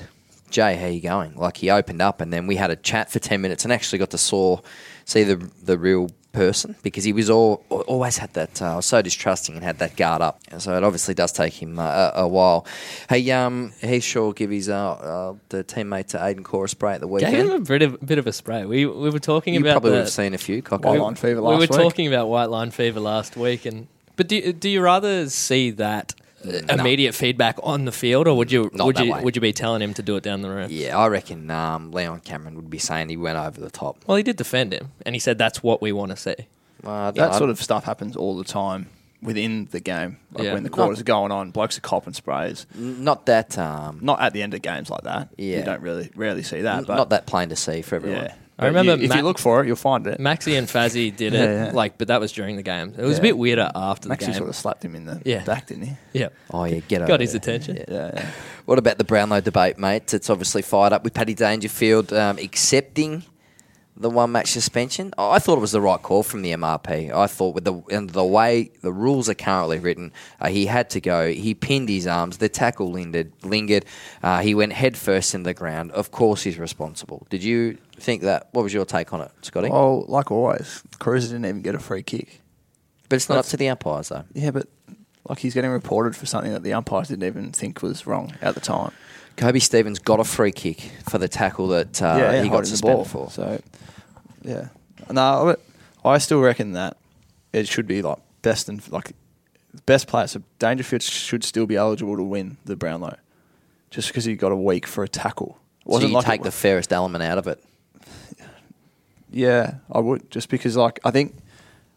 [0.51, 1.35] Jay, how you going?
[1.35, 3.99] Like he opened up, and then we had a chat for ten minutes, and actually
[3.99, 4.61] got to saw
[5.05, 9.03] see the the real person because he was all always had that I uh, so
[9.03, 10.41] distrusting and had that guard up.
[10.51, 12.67] And so it obviously does take him uh, a, a while.
[13.09, 17.01] Hey, um, he sure give his uh, uh the teammate to Aiden Cora spray at
[17.01, 17.33] the weekend.
[17.33, 17.67] Gave him weekend.
[17.67, 18.65] a bit of, bit of a spray.
[18.65, 20.63] We we were talking You about probably the, would have seen a few.
[20.63, 20.89] Cocker.
[20.89, 21.71] White line fever we were week.
[21.71, 26.15] talking about white line fever last week, and but do do you rather see that
[26.19, 26.28] no.
[26.45, 29.23] Immediate feedback on the field, or would you Not would that you way.
[29.23, 30.71] would you be telling him to do it down the road?
[30.71, 33.99] Yeah, I reckon um, Leon Cameron would be saying he went over the top.
[34.07, 36.37] Well, he did defend him, and he said that's what we want to see.
[36.85, 38.87] Uh, That sort of stuff happens all the time
[39.21, 40.19] within the game.
[40.33, 40.55] Like Yeah.
[40.55, 42.67] when the quarters are going on, blokes are copping sprays.
[42.77, 45.29] not that um, Not at the end of games like that.
[45.37, 45.59] Yeah.
[45.59, 46.87] You don't really rarely see that.
[46.87, 48.27] But not that plain to see for everyone.
[48.27, 48.35] Yeah.
[48.59, 50.19] I remember you- if Ma- you look for it, you'll find it.
[50.19, 51.71] Maxi and Fazzy did it, Yeah, yeah.
[51.73, 52.93] like, but that was during the game.
[52.99, 53.19] It was Yeah.
[53.19, 54.35] a bit weirder after the Maxie game.
[54.35, 55.45] sort of slapped him in the Yeah.
[55.45, 55.97] back, didn't he?
[56.13, 57.39] yeah, Oh yeah, get over got his there.
[57.39, 57.77] attention.
[57.77, 57.85] Yeah.
[57.89, 58.27] Yeah, yeah.
[58.65, 60.13] What about the Brownlow debate, mate?
[60.13, 63.23] It's obviously fired up with Paddy Dangerfield um, accepting
[63.99, 65.13] the one match suspension.
[65.19, 67.13] Oh, I thought it was the right call from the MRP.
[67.13, 70.91] I thought with the and the way the rules are currently written, uh, he had
[70.91, 71.31] to go.
[71.33, 72.39] He pinned his arms.
[72.39, 73.33] The tackle lingered.
[73.45, 73.85] Lingered.
[74.23, 75.91] Uh, he went head first in the ground.
[75.93, 77.27] Of course, he's responsible.
[77.31, 78.49] Did you think that.
[78.53, 79.69] What was your take on it, Scotty?
[79.71, 82.41] Well, like always, Kreuzer didn't even get a free kick.
[83.09, 84.25] but it's not up to the umpires though.
[84.35, 84.69] Yeah, but
[85.29, 88.55] like he's getting reported for something that the umpires didn't even think was wrong at
[88.55, 88.93] the time.
[89.39, 92.67] Kobe Stevens got a free kick for the tackle that uh, he got holding the
[92.67, 93.29] suspended ball.
[93.29, 93.31] for.
[93.31, 93.63] So,
[94.43, 94.69] yeah,
[95.11, 95.61] no, but
[96.05, 96.97] I still reckon that
[97.53, 99.13] it should be like best and like
[99.87, 100.27] best player.
[100.27, 103.17] So Dangerfield should still be eligible to win the Brownlow,
[103.91, 105.59] just because he got a week for a tackle.
[105.87, 107.63] It So you like take the fairest element out of it.
[109.31, 111.37] Yeah, I would just because like I think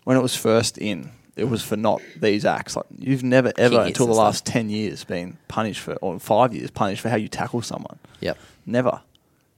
[0.04, 2.76] when it was first in, it was for not these acts.
[2.76, 4.26] Like you've never ever hits until the and stuff.
[4.26, 8.00] last ten years been punished for or five years punished for how you tackle someone.
[8.20, 8.38] Yep.
[8.66, 9.02] Never.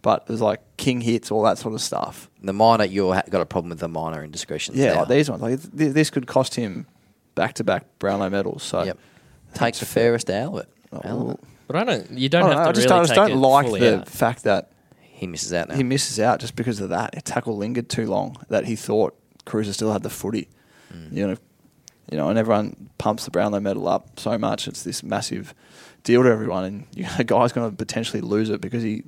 [0.02, 2.30] But it was like king hits, all that sort of stuff.
[2.42, 4.78] The minor, you've got a problem with the minor indiscretions.
[4.78, 5.42] Yeah, like these ones.
[5.42, 6.86] Like th- this could cost him
[7.36, 8.64] back to back Brownlow medals.
[8.64, 8.98] So Yep.
[9.54, 10.70] Take the fairest out of it.
[11.06, 11.38] Oh.
[11.68, 12.12] But I don't.
[12.12, 13.72] You don't don't have know, to I just, really I just take don't it like
[13.80, 14.10] the out.
[14.10, 15.76] fact that He misses out now.
[15.76, 17.14] he misses out just because of that.
[17.14, 20.50] His tackle lingered too long that he thought Kreuzer still had the footy.
[20.94, 21.14] Mm.
[21.14, 21.36] You know,
[22.12, 24.68] you know, and everyone pumps the Brownlow medal up so much.
[24.68, 25.54] It's this massive
[26.04, 29.04] deal to everyone, and you a guy's going to potentially lose it because he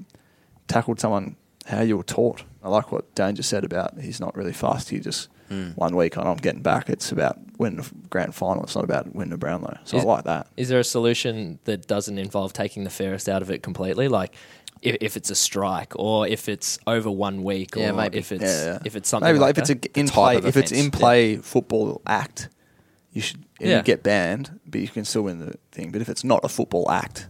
[0.68, 2.44] tackled someone how you were taught.
[2.64, 4.90] I like what Danger said about he's not really fast.
[4.90, 5.78] He just Mm.
[5.78, 6.90] one week on I'm getting back.
[6.90, 8.64] It's about winning the grand final.
[8.64, 9.78] It's not about winning the Brownlow.
[9.84, 10.48] So Is- I like that.
[10.58, 14.08] Is there a solution that doesn't involve taking the fairest out of it completely?
[14.08, 14.34] Like
[14.82, 18.18] if, if it's a strike or if it's over one week Yeah, or maybe.
[18.18, 18.80] if it's Yeah, yeah.
[18.86, 21.38] if it's something maybe like, like, if it's a in play if it's in play
[21.38, 22.50] football act,
[23.16, 23.78] you should and Yeah.
[23.78, 25.92] you get banned, but you can still win the thing.
[25.92, 27.28] But if it's not a football act,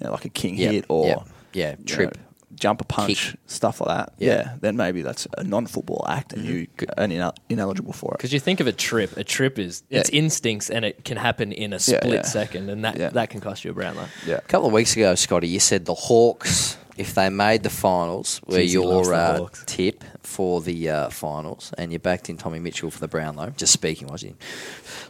[0.00, 2.16] you know, like a king Yep, hit or yep, yeah, trip.
[2.16, 2.22] know,
[2.54, 3.40] jumper punch, Kick.
[3.46, 4.28] stuff like that, Yeah.
[4.34, 4.54] yeah.
[4.60, 6.52] then maybe that's a non-football act and mm-hmm.
[6.56, 8.16] you are inel- ineligible for it.
[8.18, 10.00] Because you think of a trip, a trip is Yeah.
[10.00, 12.22] it's instincts and it can happen in a split yeah.
[12.22, 14.06] second, and that that can cost you a Brownlow.
[14.26, 17.70] Yeah, A couple of weeks ago, Scotty, you said the Hawks, if they made the
[17.70, 19.64] finals, were Jeez, he loves your the uh, Hawks.
[19.66, 23.50] tip for the uh, finals, and you backed in Tommy Mitchell for the Brownlow.
[23.56, 24.34] Just speaking, was he?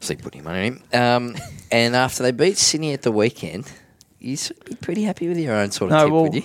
[0.01, 0.83] So you put him on him.
[0.93, 1.37] Um,
[1.73, 3.71] and after they beat Sydney at the weekend,
[4.19, 6.43] you'd be pretty happy with your own sort of No, tip, well- would you?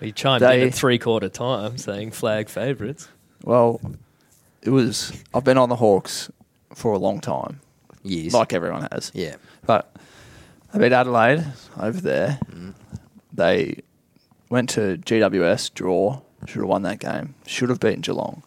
[0.00, 3.08] We chimed They- in at three quarter time saying flag favourites.
[3.42, 3.80] well,
[4.62, 5.12] it was.
[5.34, 6.30] I've been on the Hawks
[6.74, 7.60] for a long time,
[8.04, 8.32] Years.
[8.34, 9.10] like everyone has.
[9.14, 9.36] yeah.
[9.66, 9.94] But
[10.72, 11.44] they beat Adelaide
[11.80, 12.38] over there.
[12.50, 12.74] Mm.
[13.32, 13.80] They
[14.50, 17.34] went to GWS, draw, should have won that game.
[17.46, 18.42] Should have beaten Geelong.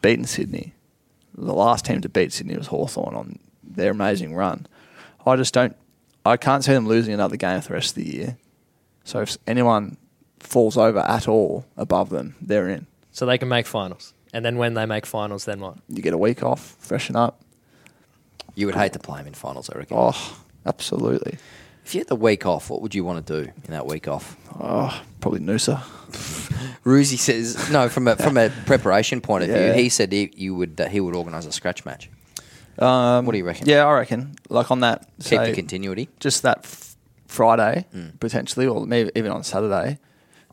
[0.00, 0.74] Beaten Sydney.
[1.34, 4.66] The last team to beat Sydney was Hawthorn on their amazing run.
[5.26, 5.76] I just don't,
[6.24, 8.36] I can't see them losing another game for the rest of the year.
[9.04, 9.96] So if anyone
[10.38, 12.86] falls over at all above them, they're in.
[13.12, 14.14] So they can make finals.
[14.32, 15.76] And then when they make finals, then what?
[15.88, 17.42] You get a week off, freshen up.
[18.54, 19.96] You would hate to play them in finals, I reckon.
[19.98, 21.38] Oh, absolutely.
[21.84, 24.06] If you had the week off, what would you want to do in that week
[24.08, 24.36] off?
[24.60, 25.78] Oh, probably Noosa.
[26.84, 29.72] Ruzi says no from a from a preparation point of view.
[29.72, 32.08] He said he, you would he would organise a scratch match.
[32.78, 33.68] Um, What do you reckon?
[33.68, 34.34] Yeah, I reckon.
[34.48, 36.08] Like on that, Keep say, the continuity.
[36.20, 38.18] just that f- Friday Mm.
[38.20, 39.98] potentially, or maybe even on Saturday,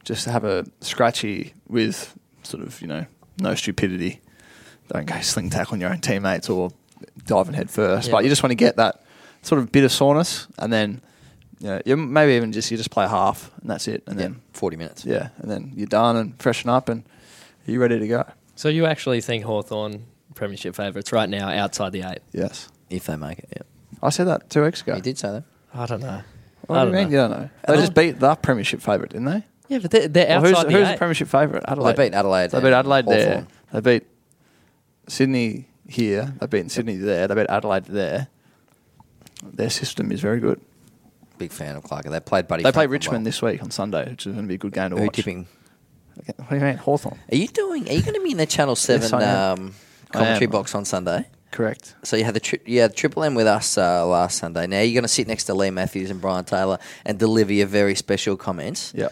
[0.04, 3.06] just to have a scratchy with sort of you know
[3.40, 4.22] no stupidity.
[4.90, 6.72] Don't go sling tackling your own teammates or
[7.26, 8.08] diving head first.
[8.08, 8.12] Yeah.
[8.14, 9.04] But you just want to get that
[9.42, 11.02] sort of bit of soreness, and then
[11.60, 14.28] you know, you maybe even just you just play half, and that's it, and Yeah,
[14.28, 15.06] then forty minutes.
[15.06, 17.04] yeah, and then you're done and freshen up, and
[17.66, 18.26] you're ready to go.
[18.56, 22.20] So you actually think Hawthorn premiership favourites right now outside the eight?
[22.32, 23.50] Yes, if they make it.
[23.56, 23.64] Yeah,
[24.04, 24.96] I said that two weeks ago.
[24.96, 25.44] You did say that.
[25.74, 26.22] I don't know.
[26.68, 27.04] What I do you mean?
[27.06, 27.10] know.
[27.12, 27.50] You don't know.
[27.68, 29.44] They just beat the premiership favourite, didn't they?
[29.70, 30.92] Yeah, but they're, they're Well, outside who's the who's eight.
[30.94, 31.64] the premiership favourite?
[31.68, 31.96] Adelaide.
[31.96, 32.52] they beat Adelaide.
[32.52, 33.26] They beat Adelaide there.
[33.28, 33.48] Hawthorn.
[33.74, 34.08] They beat
[35.08, 36.34] Sydney here.
[36.40, 37.28] They beat Sydney there.
[37.28, 38.28] They beat Adelaide there.
[39.44, 40.60] Their system is very good.
[41.38, 42.06] Big fan of Clark.
[42.06, 42.64] They played Buddy.
[42.64, 43.26] They play Franklin Richmond well.
[43.26, 45.16] this week on Sunday, which is going to be a good game to Who watch.
[45.16, 45.48] tipping?
[46.20, 46.78] Okay, What do you mean?
[46.78, 47.20] Hawthorn.
[47.32, 47.88] Are you doing?
[47.90, 49.60] Are you going to be in the Channel Seven I am.
[49.60, 49.76] um,
[50.12, 51.26] I commentary box on Sunday?
[51.52, 51.96] Correct.
[52.04, 54.68] So you had the tri- you had Triple M with us uh, last Sunday.
[54.68, 57.68] Now you're going to sit next to Leigh Matthews and Brian Taylor and deliver your
[57.68, 58.94] very special comments.
[58.96, 59.10] Yeah.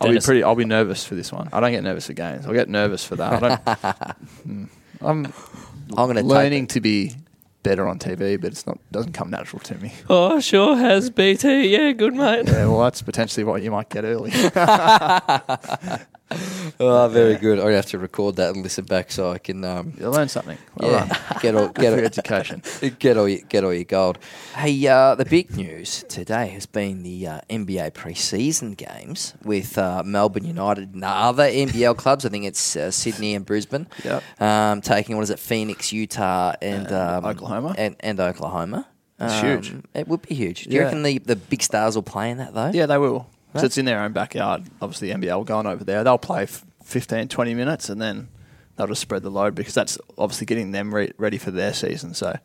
[0.00, 0.42] I'll be Dennis- pretty.
[0.42, 1.48] I'll be nervous for this one.
[1.52, 2.46] I don't get nervous for games.
[2.46, 3.32] I'll get nervous for that.
[3.34, 4.16] I don't.
[4.48, 4.68] Mm.
[5.00, 5.26] I'm
[5.96, 7.12] I'm going to learning to be
[7.64, 9.92] better on TV, but it's not doesn't come natural to me.
[10.08, 11.68] Oh, sure has BT.
[11.68, 12.46] Yeah, good mate.
[12.46, 14.30] Yeah, well, that's potentially what you might get early.
[16.80, 17.58] Oh, very good.
[17.58, 19.64] I'm going to have to record that and listen back so I can.
[19.64, 20.58] Um, You'll learn something.
[20.76, 21.18] Well yeah, done.
[21.40, 22.62] get all get all, your education.
[22.98, 24.18] Get all your, get all your gold.
[24.56, 30.02] Hey, uh, the big news today has been the uh, NBA preseason games with uh,
[30.04, 32.24] Melbourne United and other NBL clubs.
[32.26, 33.86] I think it's uh, Sydney and Brisbane.
[34.04, 34.22] Yep.
[34.40, 37.74] Um, taking what is it, Phoenix, Utah, and, um, Oklahoma.
[37.78, 38.86] and, and Oklahoma.
[39.20, 39.72] It's Um, huge.
[39.94, 40.64] It would be huge.
[40.64, 40.84] Do you Yeah.
[40.86, 42.70] reckon the, the big stars will play in that though?
[42.74, 43.26] Yeah, they will.
[43.54, 43.60] Right.
[43.60, 44.64] So it's in their own backyard.
[44.82, 46.02] Obviously, the NBL going over there.
[46.02, 48.28] They'll play f- 15, 20 minutes, and then
[48.76, 52.14] they'll just spread the load because that's obviously getting them re- ready for their season.
[52.14, 52.36] So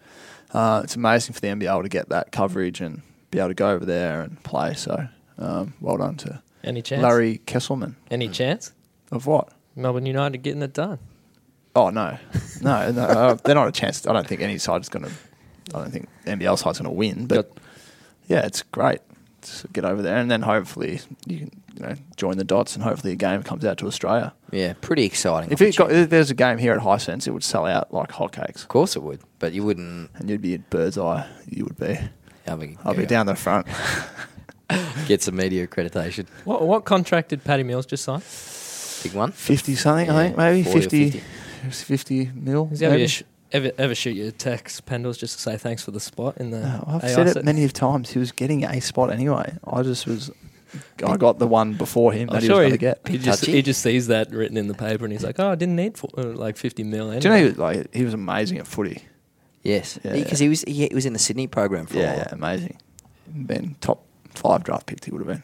[0.54, 3.72] uh, it's amazing for the NBL to get that coverage and be able to go
[3.72, 4.74] over there and play.
[4.76, 7.02] So um, well done to Any chance?
[7.02, 7.96] Larry Kestelman.
[8.12, 8.72] Any chance?
[9.12, 9.50] Of what?
[9.76, 11.00] Melbourne United getting it done.
[11.76, 12.18] Oh no,
[12.62, 14.06] no, no uh, they're not a chance.
[14.06, 15.12] I don't think any side is going to.
[15.74, 17.28] I don't think NBL side's going to win.
[17.28, 17.52] But
[18.28, 19.02] yeah, it's great
[19.74, 23.14] get over there, and then hopefully you can you know join the dots, and hopefully
[23.14, 24.34] a game comes out to Australia.
[24.52, 25.52] Yeah, pretty exciting.
[25.52, 28.10] If, it got, if there's a game here at Hisense, it would sell out like
[28.12, 30.10] hotcakes, of course it would, but you wouldn't.
[30.16, 31.28] and you'd be at Bird's Eye.
[31.48, 31.98] You would be.
[32.46, 33.68] Have a, I'll be down the front.
[35.08, 36.28] Get some media accreditation.
[36.46, 38.22] What what contract did Paddy Mills just sign?
[39.04, 39.32] Big one.
[39.32, 41.10] Fifty something, I think, maybe 40 50,
[41.64, 41.86] 50.
[42.26, 42.66] 50 mil.
[42.66, 43.08] Does he ever, maybe.
[43.08, 46.38] sh- ever, ever shoot you a text, Pendles, just to say thanks for the spot
[46.38, 46.60] in the?
[46.60, 47.46] No, I've AI said it set?
[47.46, 48.12] many of times.
[48.12, 49.54] He was getting a spot anyway.
[49.66, 50.32] I just was.
[51.04, 53.08] I got the one before him I'm that he was going to get.
[53.08, 55.56] he just he just sees that written in the paper and he's like, oh, I
[55.56, 57.06] didn't need for, uh, like fifty mil.
[57.08, 57.20] Anyway.
[57.22, 59.04] Do you know he was, like he was amazing at footy?
[59.64, 60.46] Yes, because yeah.
[60.46, 62.18] he was he, he was in the Sydney program for a Yeah, while.
[62.18, 62.78] yeah, amazing.
[63.48, 65.06] Been top five draft picked.
[65.06, 65.44] He would have been.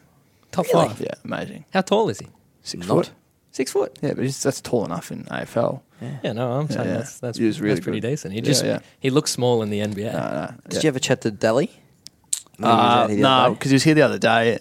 [0.52, 0.88] top Really?
[0.88, 1.00] five?
[1.00, 1.64] Yeah, amazing.
[1.72, 2.28] How tall is he?
[2.62, 3.06] Six Not.
[3.06, 3.10] foot.
[3.52, 3.98] Six foot.
[4.02, 5.80] Yeah, but he's, that's tall enough in AFL.
[6.22, 6.96] Yeah, no, I'm saying yeah.
[6.98, 8.08] that's that's, He was really that's pretty good.
[8.10, 8.32] decent.
[8.34, 8.80] He Yeah, just yeah.
[9.00, 10.12] he looks small in the NBA.
[10.12, 10.18] No,
[10.52, 10.54] no.
[10.68, 11.70] Did you ever chat to Delly?
[12.58, 13.54] When he was Uh, here the no, day?
[13.54, 14.58] because he was here the other day.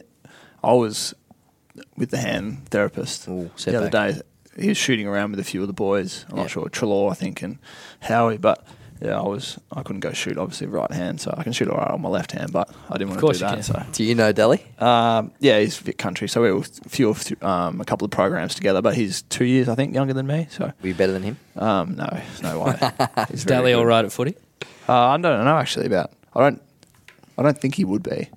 [0.63, 1.13] I was
[1.98, 3.91] with the hand therapist Ooh, the other setback.
[4.15, 4.21] day.
[4.58, 6.26] He was shooting around with a few of the boys.
[6.30, 6.43] I'm Yeah.
[6.43, 7.58] not sure Treloar, I think, and
[8.00, 8.38] Howie.
[8.38, 8.65] But
[9.02, 9.60] yeah, I was.
[9.72, 10.38] I couldn't go shoot.
[10.38, 12.98] Obviously, right hand, so I can shoot all right on my left hand, but I
[12.98, 13.54] didn't want to do you that.
[13.56, 13.64] can.
[13.64, 14.82] So Do you know Delly?
[14.82, 18.12] Um, yeah, he's Vic Country, so we were a few, of- um, a couple of
[18.12, 18.82] programs together.
[18.82, 20.48] But he's two years, I think, younger than me.
[20.50, 21.38] So Were you better than him?
[21.58, 22.78] um, no, no way.
[23.30, 23.76] He's Is very Delly good.
[23.80, 24.36] all right at footy?
[24.88, 26.12] Uh, I don't know actually about.
[26.34, 26.62] I don't.
[27.38, 28.30] I don't think he would be.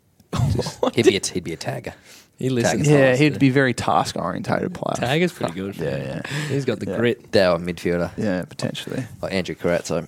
[0.94, 1.94] He'd be a, he'd be a tagger.
[2.38, 2.84] He listens.
[2.84, 4.94] Tag- Yeah, fast, he'd be very task orientated player.
[4.96, 5.76] Tag is pretty good.
[5.76, 6.96] Yeah, yeah, He's got the Yeah.
[6.96, 7.30] grit.
[7.32, 9.04] Dower midfielder, yeah, potentially.
[9.20, 10.06] like Andrew Carrazzo.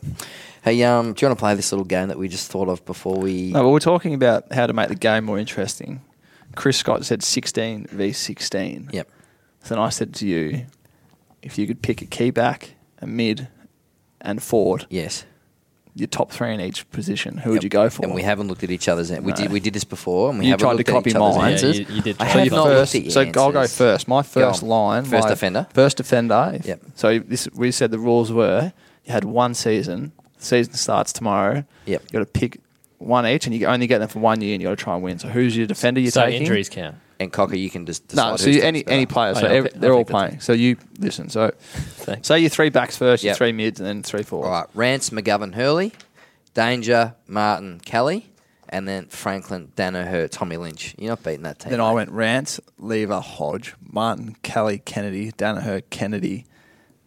[0.62, 2.84] Hey, um, do you want to play this little game that we just thought of
[2.84, 3.50] before we?
[3.50, 6.02] No, but we're talking about how to make the game more interesting.
[6.54, 8.90] Chris Scott said 16 v 16.
[8.92, 9.08] Yep.
[9.62, 10.66] So then I said to you,
[11.42, 13.48] if you could pick a key back, a mid,
[14.20, 15.24] and forward, Yes.
[16.00, 18.04] Your top three in each position, who would you go for?
[18.04, 19.10] And we haven't looked at each other's.
[19.10, 19.36] We No.
[19.36, 19.52] did.
[19.52, 21.36] We did this before, and we You haven't tried to looked at copy each other's
[21.36, 21.52] mine.
[21.52, 21.78] answers.
[21.78, 23.32] Yeah, you- you did I try So, have your not first, looked at so I'll
[23.52, 23.76] go answers.
[23.76, 24.08] first.
[24.08, 24.68] My first on.
[24.68, 25.66] line, First my defender?
[25.72, 26.52] First defender.
[26.54, 26.80] if- Yep.
[26.96, 28.72] So this, we said the rules were
[29.06, 30.12] you had one season.
[30.38, 31.64] The season starts tomorrow.
[31.86, 32.02] Yep.
[32.06, 32.58] You got to pick
[32.98, 34.94] one each, and you only get them for one year, and you got to try
[34.94, 35.18] and win.
[35.18, 36.42] So who's your defender you're so taking?
[36.42, 36.96] injuries count.
[37.20, 38.94] And Cocker, you can just decide No, so who's you, the any better.
[38.94, 39.34] any player.
[39.34, 40.40] So Oh, yeah, I'll every, pick- I'll they're all pick the playing.
[40.40, 41.28] So you listen.
[41.28, 42.26] So Thanks.
[42.26, 43.36] say your three backs first, your Yep.
[43.36, 44.46] three mids, and then three forwards.
[44.48, 45.92] All right, Rance, McGovern, Hurley,
[46.54, 48.30] Danger, Martin, Kelly,
[48.70, 50.94] and then Franklin, Daniher, Tommy Lynch.
[50.98, 51.70] You're not beating that team.
[51.72, 51.94] Then I mate.
[51.94, 56.46] went Rance, Lever, Hodge, Martin, Kelly, Kennedy, Daniher, Kennedy,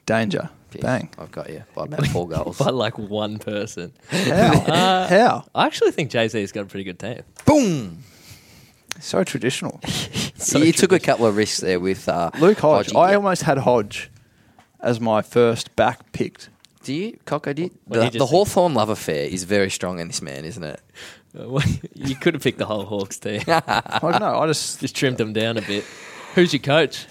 [0.05, 0.49] Danger.
[0.71, 1.09] Jeez, Bang.
[1.19, 2.57] I've got you by about four goals.
[2.57, 3.93] By like one person.
[4.09, 4.53] How?
[4.67, 5.45] Uh, How?
[5.53, 7.21] I actually think Jay Z's got a pretty good team.
[7.45, 8.03] Boom!
[8.99, 9.79] So traditional.
[10.35, 12.87] So you took a couple of risks there with uh, Luke Hodge.
[12.87, 12.99] Hodgie.
[12.99, 13.15] I Yeah.
[13.15, 14.11] almost had Hodge
[14.81, 16.49] as my first back picked.
[16.83, 17.53] Do you, Cocker?
[17.53, 17.71] Do you?
[17.85, 20.63] What The, you the just Hawthorn love affair is very strong in this man, isn't
[20.63, 20.81] it?
[21.95, 23.41] You could have picked the whole Hawks team.
[23.47, 24.37] I don't know.
[24.39, 25.85] I just Just trimmed them down a bit.
[26.35, 27.05] Who's your coach?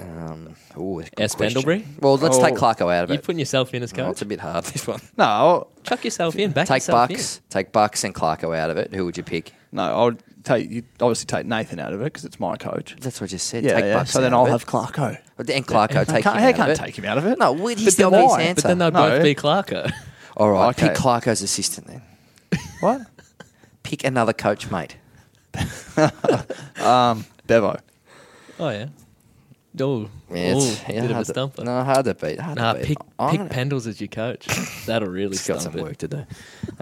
[0.00, 1.10] Um, ooh, S.
[1.34, 1.38] question.
[1.62, 1.84] Pendlebury?
[2.00, 2.42] Well, let's Oh.
[2.44, 3.14] take Clarko out of it.
[3.14, 5.00] You're putting yourself in as Oh, it's a bit hard this one.
[5.16, 6.50] no, I'll, Chuck yourself in.
[6.50, 8.92] Back Take yourself Bucks, take Bucks and Clarko out of it.
[8.94, 9.52] Who would you pick?
[9.72, 9.82] No.
[9.82, 10.12] I'll
[10.44, 10.82] take you.
[11.00, 12.96] Obviously, take Nathan out of it because it's my coach.
[13.00, 13.64] That's what I just said.
[13.64, 13.94] Yeah, take yeah.
[13.98, 14.66] Bucks So then I'll of have.
[14.66, 15.18] Clarko.
[15.38, 16.82] and Clarko I take can't, him I out can't of it.
[16.84, 17.38] take him out of it.
[17.38, 18.42] No, well, he's But still then got why?
[18.42, 18.62] answer.
[18.62, 19.08] But then they'll No.
[19.10, 19.92] both be Clarko.
[20.36, 20.88] All right, Okay.
[20.88, 22.02] pick Clarko's assistant then.
[22.80, 23.02] What?
[23.82, 24.96] Pick another coach, mate.
[26.80, 27.78] Um, Bevo.
[28.60, 28.86] Oh yeah.
[29.80, 32.40] Oh, Yeah, Ooh, it's yeah, bit of a hard to- No, hard to beat.
[32.40, 32.88] Hard Nah, to beat.
[32.88, 34.46] pick I'm pick gonna- Pendles as your coach.
[34.86, 35.82] That'll really He's got some it.
[35.82, 36.26] work to do.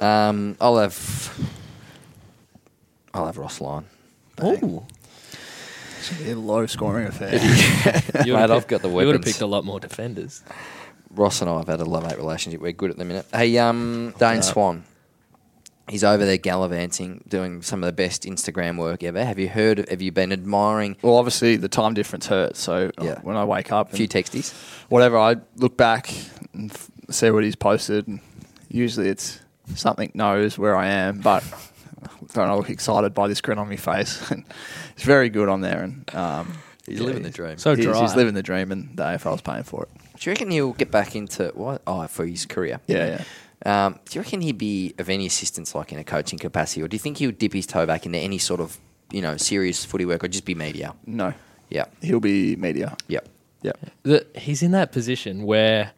[0.04, 1.38] Um, I'll have.
[3.16, 3.84] I'll have Ross Lyon.
[4.42, 4.84] Ooh.
[5.98, 7.32] It's gonna be a low scoring affair.
[8.26, 9.24] You Mate, would've I've picked- got the You would have weapons.
[9.32, 10.42] picked a lot more defenders.
[11.10, 12.60] Ross and I have had a love-hate relationship.
[12.60, 13.26] We're good at the minute.
[13.32, 14.40] Hey, um, Dane Yeah.
[14.42, 14.84] Swan.
[15.88, 19.24] He's over there gallivanting, doing some of the best Instagram work ever.
[19.24, 19.78] Have you heard?
[19.78, 22.58] Of, have you been admiring well, obviously the time difference hurts.
[22.60, 23.20] So uh, Yeah.
[23.22, 24.52] when I wake up, a few and texties?
[24.88, 26.12] whatever, I look back
[26.52, 28.08] and f- see what he's posted.
[28.08, 28.18] And
[28.68, 29.38] usually it's
[29.76, 31.44] something knows where I am, but
[32.32, 34.20] don't I look excited by this grin on my face.
[34.30, 34.44] And
[34.94, 37.58] it's very good on there, and um, He's yeah, living the dream.
[37.58, 38.00] So he's, dry.
[38.00, 39.88] he's living the dream, and the AFL's paying for it.
[40.20, 41.82] Do you reckon he'll get back into what?
[41.86, 42.80] Oh, for his career.
[42.86, 43.22] Yeah,
[43.64, 46.88] Um, do you reckon he'd be of any assistance, like in a coaching capacity, or
[46.88, 48.78] do you think he would dip his toe back into any sort of,
[49.10, 50.94] you know, serious footy work, or just be media?
[51.06, 51.34] No,
[51.70, 52.96] Yeah, he'll be media.
[53.08, 53.28] yep.
[53.62, 53.72] Yeah.
[54.04, 55.90] that he's in that position where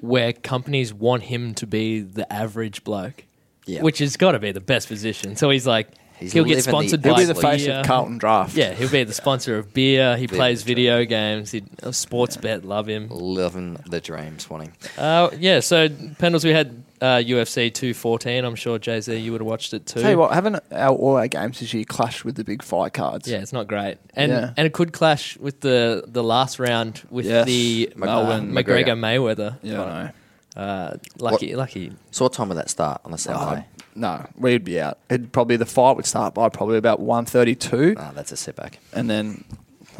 [0.00, 3.24] where companies want him to be the average bloke,
[3.66, 3.82] Yeah.
[3.82, 5.36] which has got to be the best position.
[5.36, 7.80] So he's like, He's he'll get living the- sponsored He'll by be the face beer.
[7.80, 8.54] of Carlton Draught.
[8.54, 10.14] Yeah, he'll be the sponsor of beer.
[10.16, 10.76] He Living plays the dream.
[10.76, 11.50] video games.
[11.50, 13.08] He uh, sports bet, love him.
[13.08, 14.72] Living the dreams, wanting.
[14.96, 18.44] Uh, yeah, so Pendles, we had uh, UFC 214.
[18.44, 20.00] I'm sure Jay Z, you would have watched it too.
[20.00, 22.92] Tell you what, haven't our, all our games this year clashed with the big fight
[22.92, 23.26] cards?
[23.26, 24.52] Yeah, it's not great, and Yeah.
[24.56, 27.46] and it could clash with the the last round with Yes.
[27.46, 28.96] the Melbourne, uh, McGregor, McGregor.
[29.36, 29.58] Mayweather.
[29.62, 30.10] Yeah, I know.
[30.56, 31.92] Uh, lucky, lucky.
[32.10, 33.64] So what time would that start on the Saturday?
[33.94, 34.98] No, we'd be out.
[35.10, 38.78] It'd probably the fight would start by probably about one thirty-two, Ah, that's a setback.
[38.92, 39.44] and then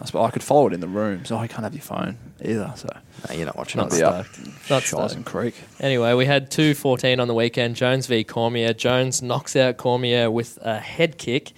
[0.01, 2.17] I suppose I could follow it in the room, so I can't have your phone
[2.43, 2.73] either.
[2.77, 2.89] So
[3.29, 3.97] No, you're not watching Not it.
[3.99, 4.27] be up.
[4.71, 5.25] Not Shizen stoked.
[5.27, 5.55] Creek.
[5.81, 7.77] Anyway, we had 214 on the weekend.
[7.77, 8.73] Jones v Cormier.
[8.73, 11.53] Jones knocks out Cormier with a head kick.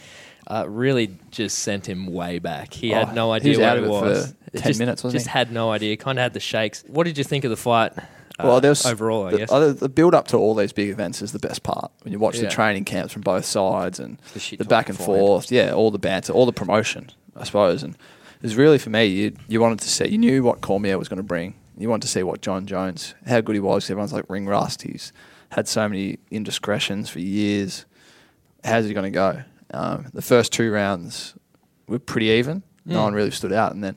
[0.47, 2.75] Uh, really just sent him way back.
[2.75, 4.35] He Oh, had no he idea was where out he of it for was.
[4.53, 5.39] 10 just, minutes, wasn't just he?
[5.39, 5.97] had no idea.
[5.97, 6.85] Kind of had the shakes.
[6.87, 7.93] What did you think of the fight?
[8.39, 9.53] Uh, Well, there's overall, I the, guess.
[9.53, 11.93] other- the build up to all these big events is the best part.
[12.03, 12.43] When you watch Yeah.
[12.43, 15.99] the training camps from both sides and The the back and forth, yeah, all the
[15.99, 17.83] banter, all the promotion, I suppose.
[17.85, 20.99] And it was really for me, you you wanted to see, you knew what Cormier
[20.99, 21.55] was going to bring.
[21.79, 23.89] You wanted to see what Jon Jones, how good he was.
[23.91, 24.83] Everyone's like ring rust.
[24.83, 25.13] He's
[25.51, 27.85] had so many indiscretions for years.
[28.65, 29.43] How's he going to go?
[29.73, 31.35] Um, the first two rounds
[31.89, 32.63] were pretty even.
[32.87, 33.03] No Mm.
[33.05, 33.97] one really stood out, and then,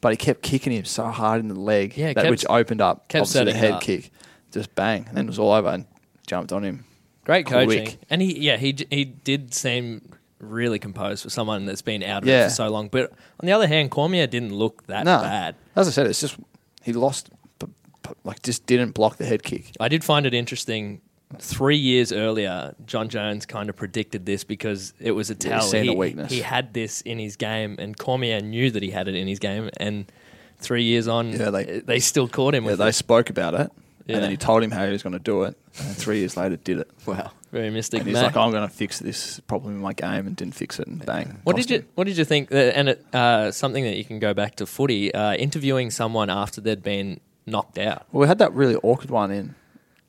[0.00, 2.80] but he kept kicking him so hard in the leg, Yeah, that, kept- which opened
[2.80, 3.80] up kept obviously the head up.
[3.82, 4.10] kick,
[4.52, 5.86] just bang, and then it was all over and
[6.26, 6.84] jumped on him.
[7.24, 7.68] Great Quick.
[7.68, 10.00] coaching, and he yeah he he did seem
[10.38, 12.42] really composed for someone that's been out of Yeah.
[12.46, 12.88] it for so long.
[12.88, 13.10] But
[13.40, 15.54] on the other hand, Cormier didn't look that No, bad.
[15.76, 16.36] as I said, it's just
[16.82, 17.68] he lost, but,
[18.02, 19.70] but, like just didn't block the head kick.
[19.78, 21.02] I did find it interesting.
[21.38, 25.62] Three years earlier, Jon Jones kind of predicted this because it was a Yeah, tell.
[25.62, 26.32] he's he, a weakness.
[26.32, 29.38] he had this in his game, and Cormier knew that he had it in his
[29.38, 29.70] game.
[29.76, 30.10] And
[30.58, 32.94] three years on, Yeah, they- they still caught him Yeah, with they it.
[32.94, 33.70] spoke about it,
[34.06, 34.16] Yeah.
[34.16, 36.36] and then he told him how he was going to do it, and three years
[36.36, 36.90] later did it.
[37.06, 37.30] Wow.
[37.52, 38.00] Very mystic.
[38.00, 38.24] And he's man.
[38.24, 41.04] like, "I'm going to fix this problem in my game," and didn't fix it, and
[41.04, 41.38] bang.
[41.44, 41.86] What did you him.
[41.94, 42.48] What did you think?
[42.52, 46.60] And it, uh, something that you can go back to footy, uh, interviewing someone after
[46.60, 48.06] they'd been knocked out.
[48.12, 49.54] Well, we had that really awkward one in.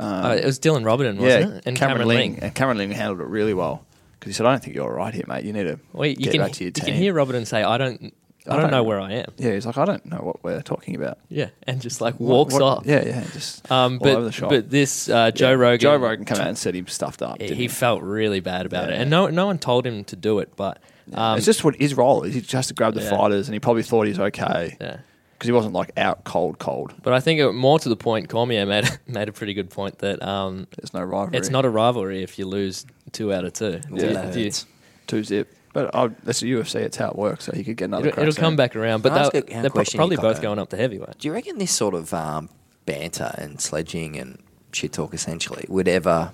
[0.01, 1.63] Um, Uh, it was Dylan Robertson, wasn't it?
[1.65, 2.39] And Cameron, Ling.
[2.41, 3.83] and Cameron Ling handled it really well
[4.19, 5.43] because he said, "I don't think you're all right here, mate.
[5.45, 7.45] You need to Well, you get can back to your you team." can hear Robertson
[7.45, 8.01] say, "I don't,
[8.47, 10.43] I, I don't don't- know where I am." yeah, he's like, "I don't know what
[10.43, 12.83] we're talking about." Yeah, and just like walks what- off.
[12.85, 14.49] Yeah, yeah, just Um, all over the but shop.
[14.49, 17.39] but this uh, Joe Yeah, Rogan, Joe Rogan came out and said he stuffed up.
[17.41, 19.01] he, he felt really bad about it, Yeah.
[19.01, 20.49] and no no one told him to do it.
[20.55, 20.79] But
[21.13, 22.33] um, it's just what his role is.
[22.33, 23.11] He just has to grab the Yeah.
[23.15, 24.97] fighters, and he probably thought he's okay yeah.
[25.41, 26.93] Because he wasn't like out cold, cold.
[27.01, 29.97] But I think it, more to the point, Cormier made made a pretty good point
[29.99, 31.35] that um, There's no rivalry.
[31.39, 33.81] it's not a rivalry if you lose two out of two.
[33.89, 34.67] Yeah, Do you- that do you- hurts.
[35.07, 35.51] two zip.
[35.73, 36.75] But oh, that's the UFC.
[36.75, 37.45] It's how it works.
[37.45, 38.09] So he could get another.
[38.09, 40.17] It'll, it'll come back around, but Can I ask they'll- a- a they're question, probably
[40.17, 40.41] both Coco?
[40.43, 41.17] going up to heavyweight.
[41.17, 42.49] Do you reckon this sort of um,
[42.85, 44.37] banter and sledging and
[44.73, 46.33] shit talk essentially would ever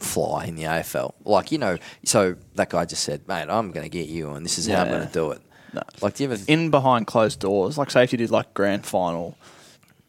[0.00, 1.12] fly in the AFL?
[1.24, 4.44] Like, you know, so that guy just said, mate, I'm going to get you and
[4.44, 5.40] this is how I'm going to do it.
[5.72, 5.82] No.
[6.00, 6.42] Like, do you ever.
[6.48, 9.36] in behind closed doors, like say if you did like grand final,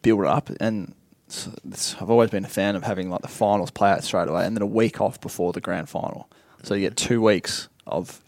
[0.02, 0.94] build up, and
[1.28, 4.28] it's, it's, I've always been a fan of having like the finals play out straight
[4.28, 6.30] away, and then a week off before the grand final,
[6.64, 8.22] so you get two weeks of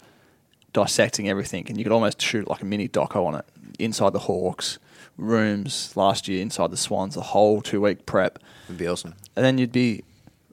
[0.72, 3.44] dissecting everything, and you could almost shoot like a mini doco on it
[3.78, 4.78] inside the Hawks
[5.16, 9.14] rooms last year, inside the Swans, the whole two week prep, It'd be awesome.
[9.36, 10.04] and then you'd be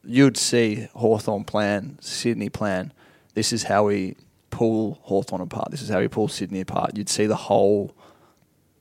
[0.03, 2.91] you'd see Hawthorn plan, Sydney plan.
[3.35, 4.15] This is how we
[4.51, 5.71] pull Hawthorn apart.
[5.71, 6.95] This is how we pull Sydney apart.
[6.95, 7.95] You'd see the whole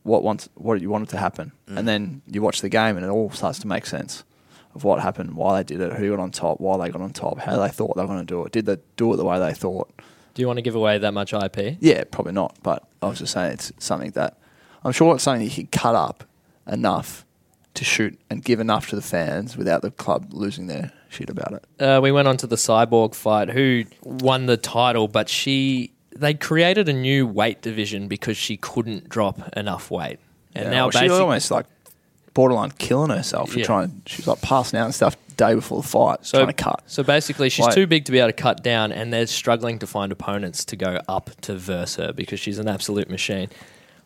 [0.02, 1.78] what wants what you wanted to happen, Mm.
[1.78, 4.24] and then you watch the game, and it all starts to make sense
[4.74, 7.10] of what happened, why they did it, who got on top, why they got on
[7.12, 8.52] top, how they thought they were going to do it.
[8.52, 9.90] Did they do it the way they thought?
[10.34, 11.76] Do you want to give away that much IP?
[11.80, 12.56] Yeah, probably not.
[12.62, 14.38] But I was just saying it's something that
[14.84, 16.24] I'm sure it's something you can cut up
[16.66, 17.26] enough
[17.74, 21.52] to shoot and give enough to the fans without the club losing their shit about
[21.52, 21.82] it.
[21.82, 26.34] Uh, we went on to the Cyborg fight, who won the title, but she they
[26.34, 30.18] created a new weight division because she couldn't drop enough weight,
[30.54, 31.66] and Yeah, now well, she was almost like
[32.34, 33.64] borderline killing herself for Yeah.
[33.66, 34.02] trying.
[34.06, 36.82] She was like passing out and stuff day before the fight, so trying to cut.
[36.86, 39.86] So basically, she's too big to be able to cut down, and they're struggling to
[39.86, 43.48] find opponents to go up to verse her because she's an absolute machine.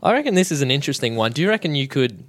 [0.02, 1.32] I reckon this is an interesting one.
[1.32, 2.24] Do you reckon you could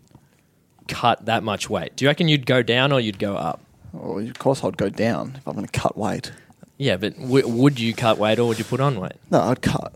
[0.87, 1.95] cut that much weight?
[1.95, 3.59] Do you reckon you'd go down or you'd go up?
[3.99, 6.31] Well, of course, I'd go down if I'm going to cut weight.
[6.77, 9.13] Yeah, but w- would you cut weight or would you put on weight?
[9.31, 9.93] No, I'd cut.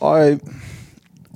[0.00, 0.40] I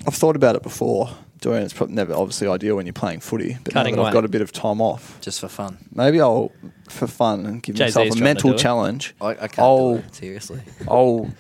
[0.07, 1.11] I've thought about it before.
[1.41, 4.09] Doing it's probably never obviously ideal when you're playing footy, but Cutting now that.
[4.09, 5.21] I've got a bit of time off.
[5.21, 5.79] Just for fun.
[5.95, 6.51] Maybe I'll
[6.89, 8.59] for fun and give Jay-Z's myself trying a to mental do it.
[8.59, 9.15] challenge.
[9.21, 10.61] I, I can't I'll do it, seriously.
[10.89, 11.31] I'll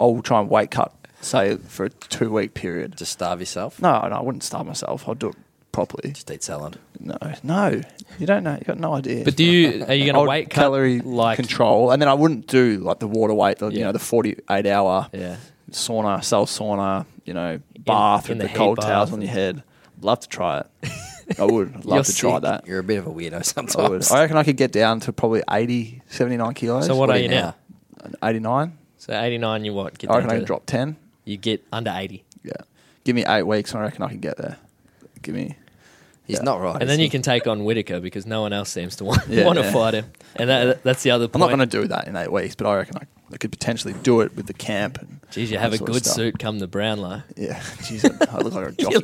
[0.00, 2.96] I'll try and weight cut say for a two week period.
[2.96, 3.80] Just starve yourself.
[3.80, 5.06] No, no, I wouldn't starve myself.
[5.08, 5.36] I'll do it
[5.74, 6.12] properly.
[6.12, 6.78] Just eat salad.
[7.00, 7.80] No, no,
[8.18, 8.54] you don't know.
[8.54, 9.24] You got no idea.
[9.24, 12.14] But do you are you going to weight cut calorie like control, and then I
[12.14, 13.86] wouldn't do like the water weight, the, you Yeah.
[13.86, 15.36] know, the forty-eight hour Yeah.
[15.70, 19.30] sauna, self sauna, you know, bath in with the the, cold heat towels on your
[19.30, 19.62] head.
[20.00, 20.90] Love to try it.
[21.38, 22.42] I would I'd love to try sick.
[22.42, 22.66] that.
[22.66, 23.46] You're a bit of a weirdo I would.
[23.46, 24.10] sometimes.
[24.12, 26.86] I reckon I could get down to probably 80, 79 kilos.
[26.86, 27.54] So what, What are are you you now?
[28.22, 28.76] Eighty nine.
[28.98, 29.96] So 89 you what?
[29.96, 30.96] Get I reckon down I to, could drop ten.
[31.24, 32.22] You get under 80.
[32.42, 32.52] Yeah.
[33.04, 34.58] Give me eight weeks, and I reckon I can get there.
[35.22, 35.56] Give me.
[36.26, 36.42] He's Yeah.
[36.44, 36.80] not right.
[36.80, 37.04] And then he?
[37.04, 39.64] you can take on Whittaker because no one else seems to want, Yeah, want to
[39.64, 39.72] yeah.
[39.72, 40.06] fight him.
[40.36, 41.36] And that, that's the other point.
[41.44, 41.50] I'm point.
[41.52, 43.94] not going to do that in eight weeks, but I reckon I, I could potentially
[44.02, 44.98] do it with the camp.
[45.00, 46.16] And Geez, you that have a sort of good stuff.
[46.16, 47.22] suit come the Brownlow.
[47.36, 48.94] Yeah, jeez, I look like a a jockey.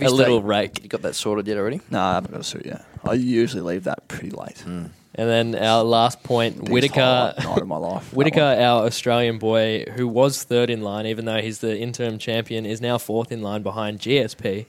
[0.00, 0.82] you little stayed- rake.
[0.82, 1.80] You got that sorted yet already?
[1.90, 2.84] no, I haven't got a suit yet.
[3.04, 4.58] I usually leave that pretty late.
[4.60, 4.86] Hmm.
[5.18, 7.00] And then our last point, Biggest Whittaker.
[7.00, 8.10] highlight night of my life.
[8.10, 8.58] that Whittaker, one.
[8.58, 12.82] our Australian boy, who was third in line, even though he's the interim champion, is
[12.82, 14.66] now fourth in line behind GSP.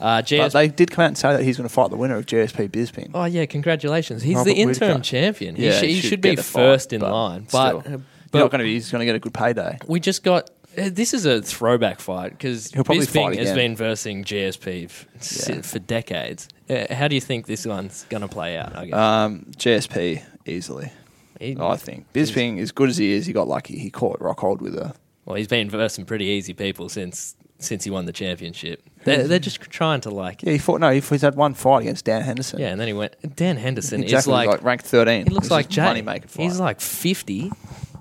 [0.00, 2.16] Uh, But they did come out and say that he's going to fight the winner
[2.16, 3.10] of GSP Bisping.
[3.14, 4.22] oh yeah, congratulations!
[4.22, 5.02] He's Robert the interim Whittaker.
[5.02, 5.56] champion.
[5.56, 7.94] He, Yeah, should, he should be get fight, first in but line, but still.
[7.94, 8.74] uh, He's but not going to be.
[8.74, 9.78] He's going to get a good payday.
[9.86, 10.50] we just got.
[10.76, 13.56] uh, This is a throwback fight because He'll probably Bisping fight has again.
[13.70, 15.06] been versing GSP f-
[15.48, 15.62] Yeah.
[15.62, 16.48] for decades.
[16.70, 18.76] Uh, how do you think this one's going to play out?
[18.76, 18.94] I guess.
[18.94, 20.92] Um, GSP easily.
[21.40, 23.78] He- I think Bisping, as good as he is, he got lucky.
[23.78, 24.94] He caught Rockhold with a.
[25.24, 28.82] well, he's been versing pretty easy people since since he won the championship.
[29.08, 30.42] They're, they're just trying to like.
[30.42, 30.80] Yeah, he fought.
[30.80, 32.60] No, he's had one fight against Dan Henderson.
[32.60, 33.14] Yeah, and then he went.
[33.36, 34.32] Dan Henderson exactly.
[34.32, 35.26] is like, like ranked thirteen.
[35.26, 35.82] he looks like is Jay.
[35.82, 36.42] money making fight.
[36.44, 37.50] He's like fifty.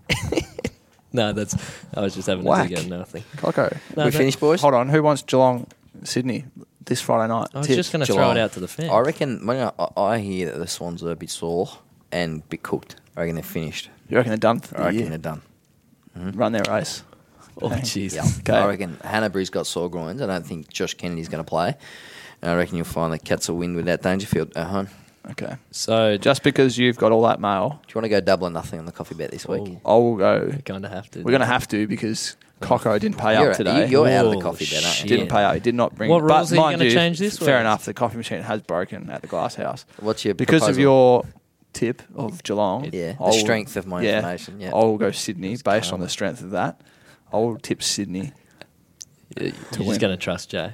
[1.14, 1.56] no, that's.
[1.94, 2.68] I was just having Whack.
[2.68, 3.24] a dig at nothing.
[3.38, 3.64] Coco.
[3.96, 4.62] No, we that- finished, boys?
[4.62, 4.90] Hold on.
[4.90, 5.68] Who wants Geelong,
[6.04, 6.46] Sydney
[6.86, 7.50] this Friday night?
[7.54, 7.78] I was Tips.
[7.78, 8.90] just going to throw it out to the fans.
[8.92, 11.70] I reckon when I, I hear that the Swans are a bit sore
[12.12, 13.90] and a bit cooked, I reckon they're finished.
[14.10, 15.10] You reckon they're done for I the reckon year?
[15.10, 15.42] they're done.
[16.16, 17.04] Run their race.
[17.62, 18.14] Oh, jeez.
[18.16, 18.26] Yeah.
[18.40, 18.54] Okay.
[18.58, 20.22] I reckon Hannebery's got sore groins.
[20.22, 21.76] I don't think Josh Kennedy's going to play.
[22.42, 24.88] And I reckon you'll find the Cats will win without Dangerfield at home.
[25.32, 25.58] Okay.
[25.72, 28.48] So just Just because you've got all that mail, do you want to go double
[28.48, 29.78] or nothing on the coffee bet this week?
[29.84, 29.96] Oh.
[29.96, 30.52] I will go.
[30.64, 31.20] kind of have to.
[31.20, 33.86] We're going to have to because Coco didn't pay You're, up today.
[33.86, 34.92] you- you're out of the Oh, coffee bet, aren't you?
[35.02, 35.08] shit.
[35.10, 35.56] didn't pay out.
[35.56, 36.10] He did not bring.
[36.10, 37.46] What but rules are you mind gonna change this week?
[37.48, 37.62] Fair week?
[37.62, 37.86] enough.
[37.86, 40.82] The coffee machine has broken at the glass house What's your because of proposal?
[40.82, 41.24] your
[41.74, 42.86] tip of Geelong.
[42.94, 44.72] Yeah, the I'll- strength of my yeah, information, yeah.
[44.74, 45.96] I'll go Sydney based calm.
[45.96, 46.80] on the strength of that.
[47.32, 48.32] I'll tip Sydney.
[49.40, 50.00] You're to just win.
[50.00, 50.74] going to trust Jay.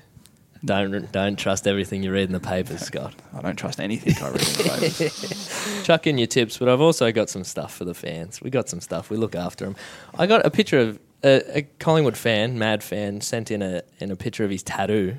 [0.66, 3.14] Don't don't trust everything you read in the papers, Scott.
[3.34, 5.84] I don't trust anything I read in the papers.
[5.84, 8.42] Chuck in your tips, but I've also got some stuff for the fans.
[8.42, 9.10] We got some stuff.
[9.10, 9.76] We look after them.
[10.18, 14.10] I got a picture of a, a Collingwood fan, mad fan, sent in a in
[14.10, 15.18] a picture of his tattoo,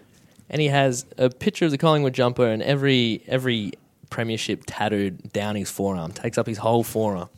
[0.48, 3.72] and he has a picture of the Collingwood jumper and every every
[4.08, 7.28] premiership tattooed down his forearm, takes up his whole forearm.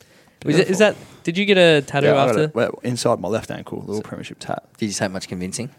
[0.45, 0.97] Is, it, is that?
[1.25, 2.43] Did you get a tattoo Yeah, I got after?
[2.45, 2.55] it.
[2.55, 4.65] Well, inside my left ankle, little premiership tat.
[4.79, 5.71] Did you say much convincing?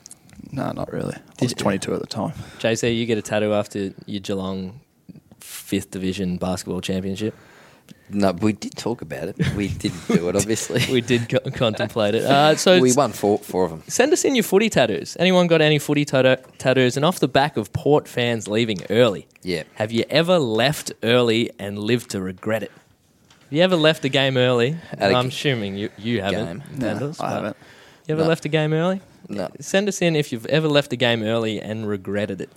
[0.51, 1.15] No, not really.
[1.15, 2.31] I was 22 at the time.
[2.59, 4.81] JC, you get a tattoo after your Geelong
[5.39, 7.33] fifth division basketball championship.
[8.09, 9.37] No, we did talk about it.
[9.55, 10.83] We didn't do it, obviously.
[10.91, 12.23] We did co- contemplate it.
[12.23, 13.83] Uh, so we won four, four of them.
[13.87, 15.15] Send us in your footy tattoos.
[15.19, 16.95] Anyone got any footy tattoo- tattoos?
[16.97, 19.63] And off the back of Port fans leaving early, Yeah.
[19.75, 22.71] have you ever left early and lived to regret it?
[23.49, 24.75] Have you ever left a game early?
[24.91, 26.59] At a I'm g- assuming you, you haven't.
[26.59, 26.63] game?
[26.77, 27.57] No, Dandles, I but haven't.
[28.07, 28.27] You ever No.
[28.29, 29.01] left a game early?
[29.29, 29.49] No.
[29.61, 32.49] Send us in if you've ever left a game early and regretted it.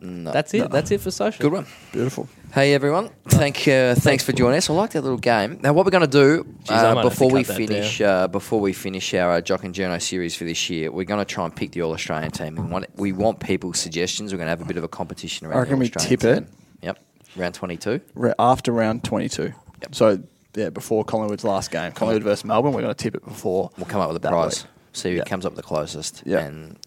[0.00, 0.32] No.
[0.32, 0.70] That's it.
[0.70, 1.40] That's it for social.
[1.42, 1.66] Good one.
[1.92, 2.28] Beautiful.
[2.52, 4.68] Hey everyone, thank uh, thanks for joining us.
[4.68, 5.58] I like that little game.
[5.62, 7.56] Now, what we're going to do Jeez, I uh, have to before we cut that
[7.56, 11.04] finish uh, before we finish our uh, Jock and Journo series for this year, we're
[11.04, 12.54] going to try and pick the All Australian team.
[12.56, 14.32] We want we want people's suggestions.
[14.32, 15.56] We're going to have a bit of a competition around.
[15.56, 16.34] I reckon the we All-Australian tip it.
[16.48, 16.56] team.
[16.82, 16.98] Yep,
[17.36, 18.00] round twenty-two.
[18.14, 19.52] Ra- After round 22.
[19.92, 20.22] So,
[20.54, 21.92] yeah, before Collingwood's last game.
[21.92, 23.70] Collingwood versus Melbourne, we're going to tip it before.
[23.76, 24.62] We'll come up with a prize.
[24.64, 24.70] week.
[24.92, 25.24] See who Yeah.
[25.24, 26.22] comes up the closest.
[26.24, 26.40] Yeah.
[26.40, 26.78] and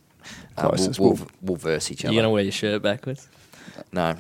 [0.58, 1.00] uh, Closest.
[1.00, 2.14] we'll, We'll- we'll, we'll verse each other.
[2.14, 3.28] You're going to wear your shirt backwards?
[3.92, 4.16] No.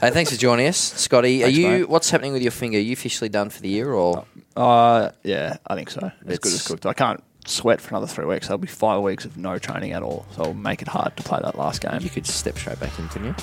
[0.00, 1.40] Hey, thanks for joining us, Scotty.
[1.40, 1.68] Thanks, are you?
[1.68, 1.88] mate.
[1.88, 2.78] What's happening with your finger?
[2.78, 4.24] Are you officially done for the year, or
[4.56, 6.12] Uh, yeah, I think so.
[6.26, 6.86] As good as cooked.
[6.86, 8.46] I can't sweat for another three weeks.
[8.46, 10.24] There'll be five weeks of no training at all.
[10.36, 11.98] So it'll make it hard to play that last game.
[12.00, 13.34] you could step straight back in, couldn't you?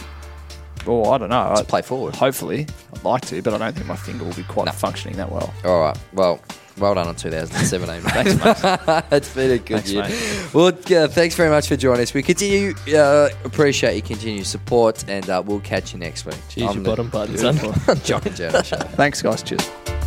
[0.86, 1.48] Well, I don't know.
[1.50, 2.16] Let's I- play forward.
[2.16, 4.72] Hopefully, I'd like to, but I don't think my finger will be quite No.
[4.72, 5.54] functioning that well.
[5.66, 5.98] All right.
[6.14, 6.40] Well,
[6.78, 8.02] well done on 2017.
[8.10, 9.04] Thanks, mate.
[9.12, 10.04] it's been a good Thanks, year.
[10.04, 10.54] mate.
[10.54, 10.68] Well,
[11.04, 12.14] uh, thanks very much for joining us.
[12.14, 16.36] We continue uh, appreciate your continued support, and uh, we'll catch you next week.
[16.50, 17.56] Cheers, I'm your the bottom button, son.
[18.04, 18.78] Jock and Journo Show.
[18.78, 19.44] Thanks, guys.
[19.44, 19.99] Cheers.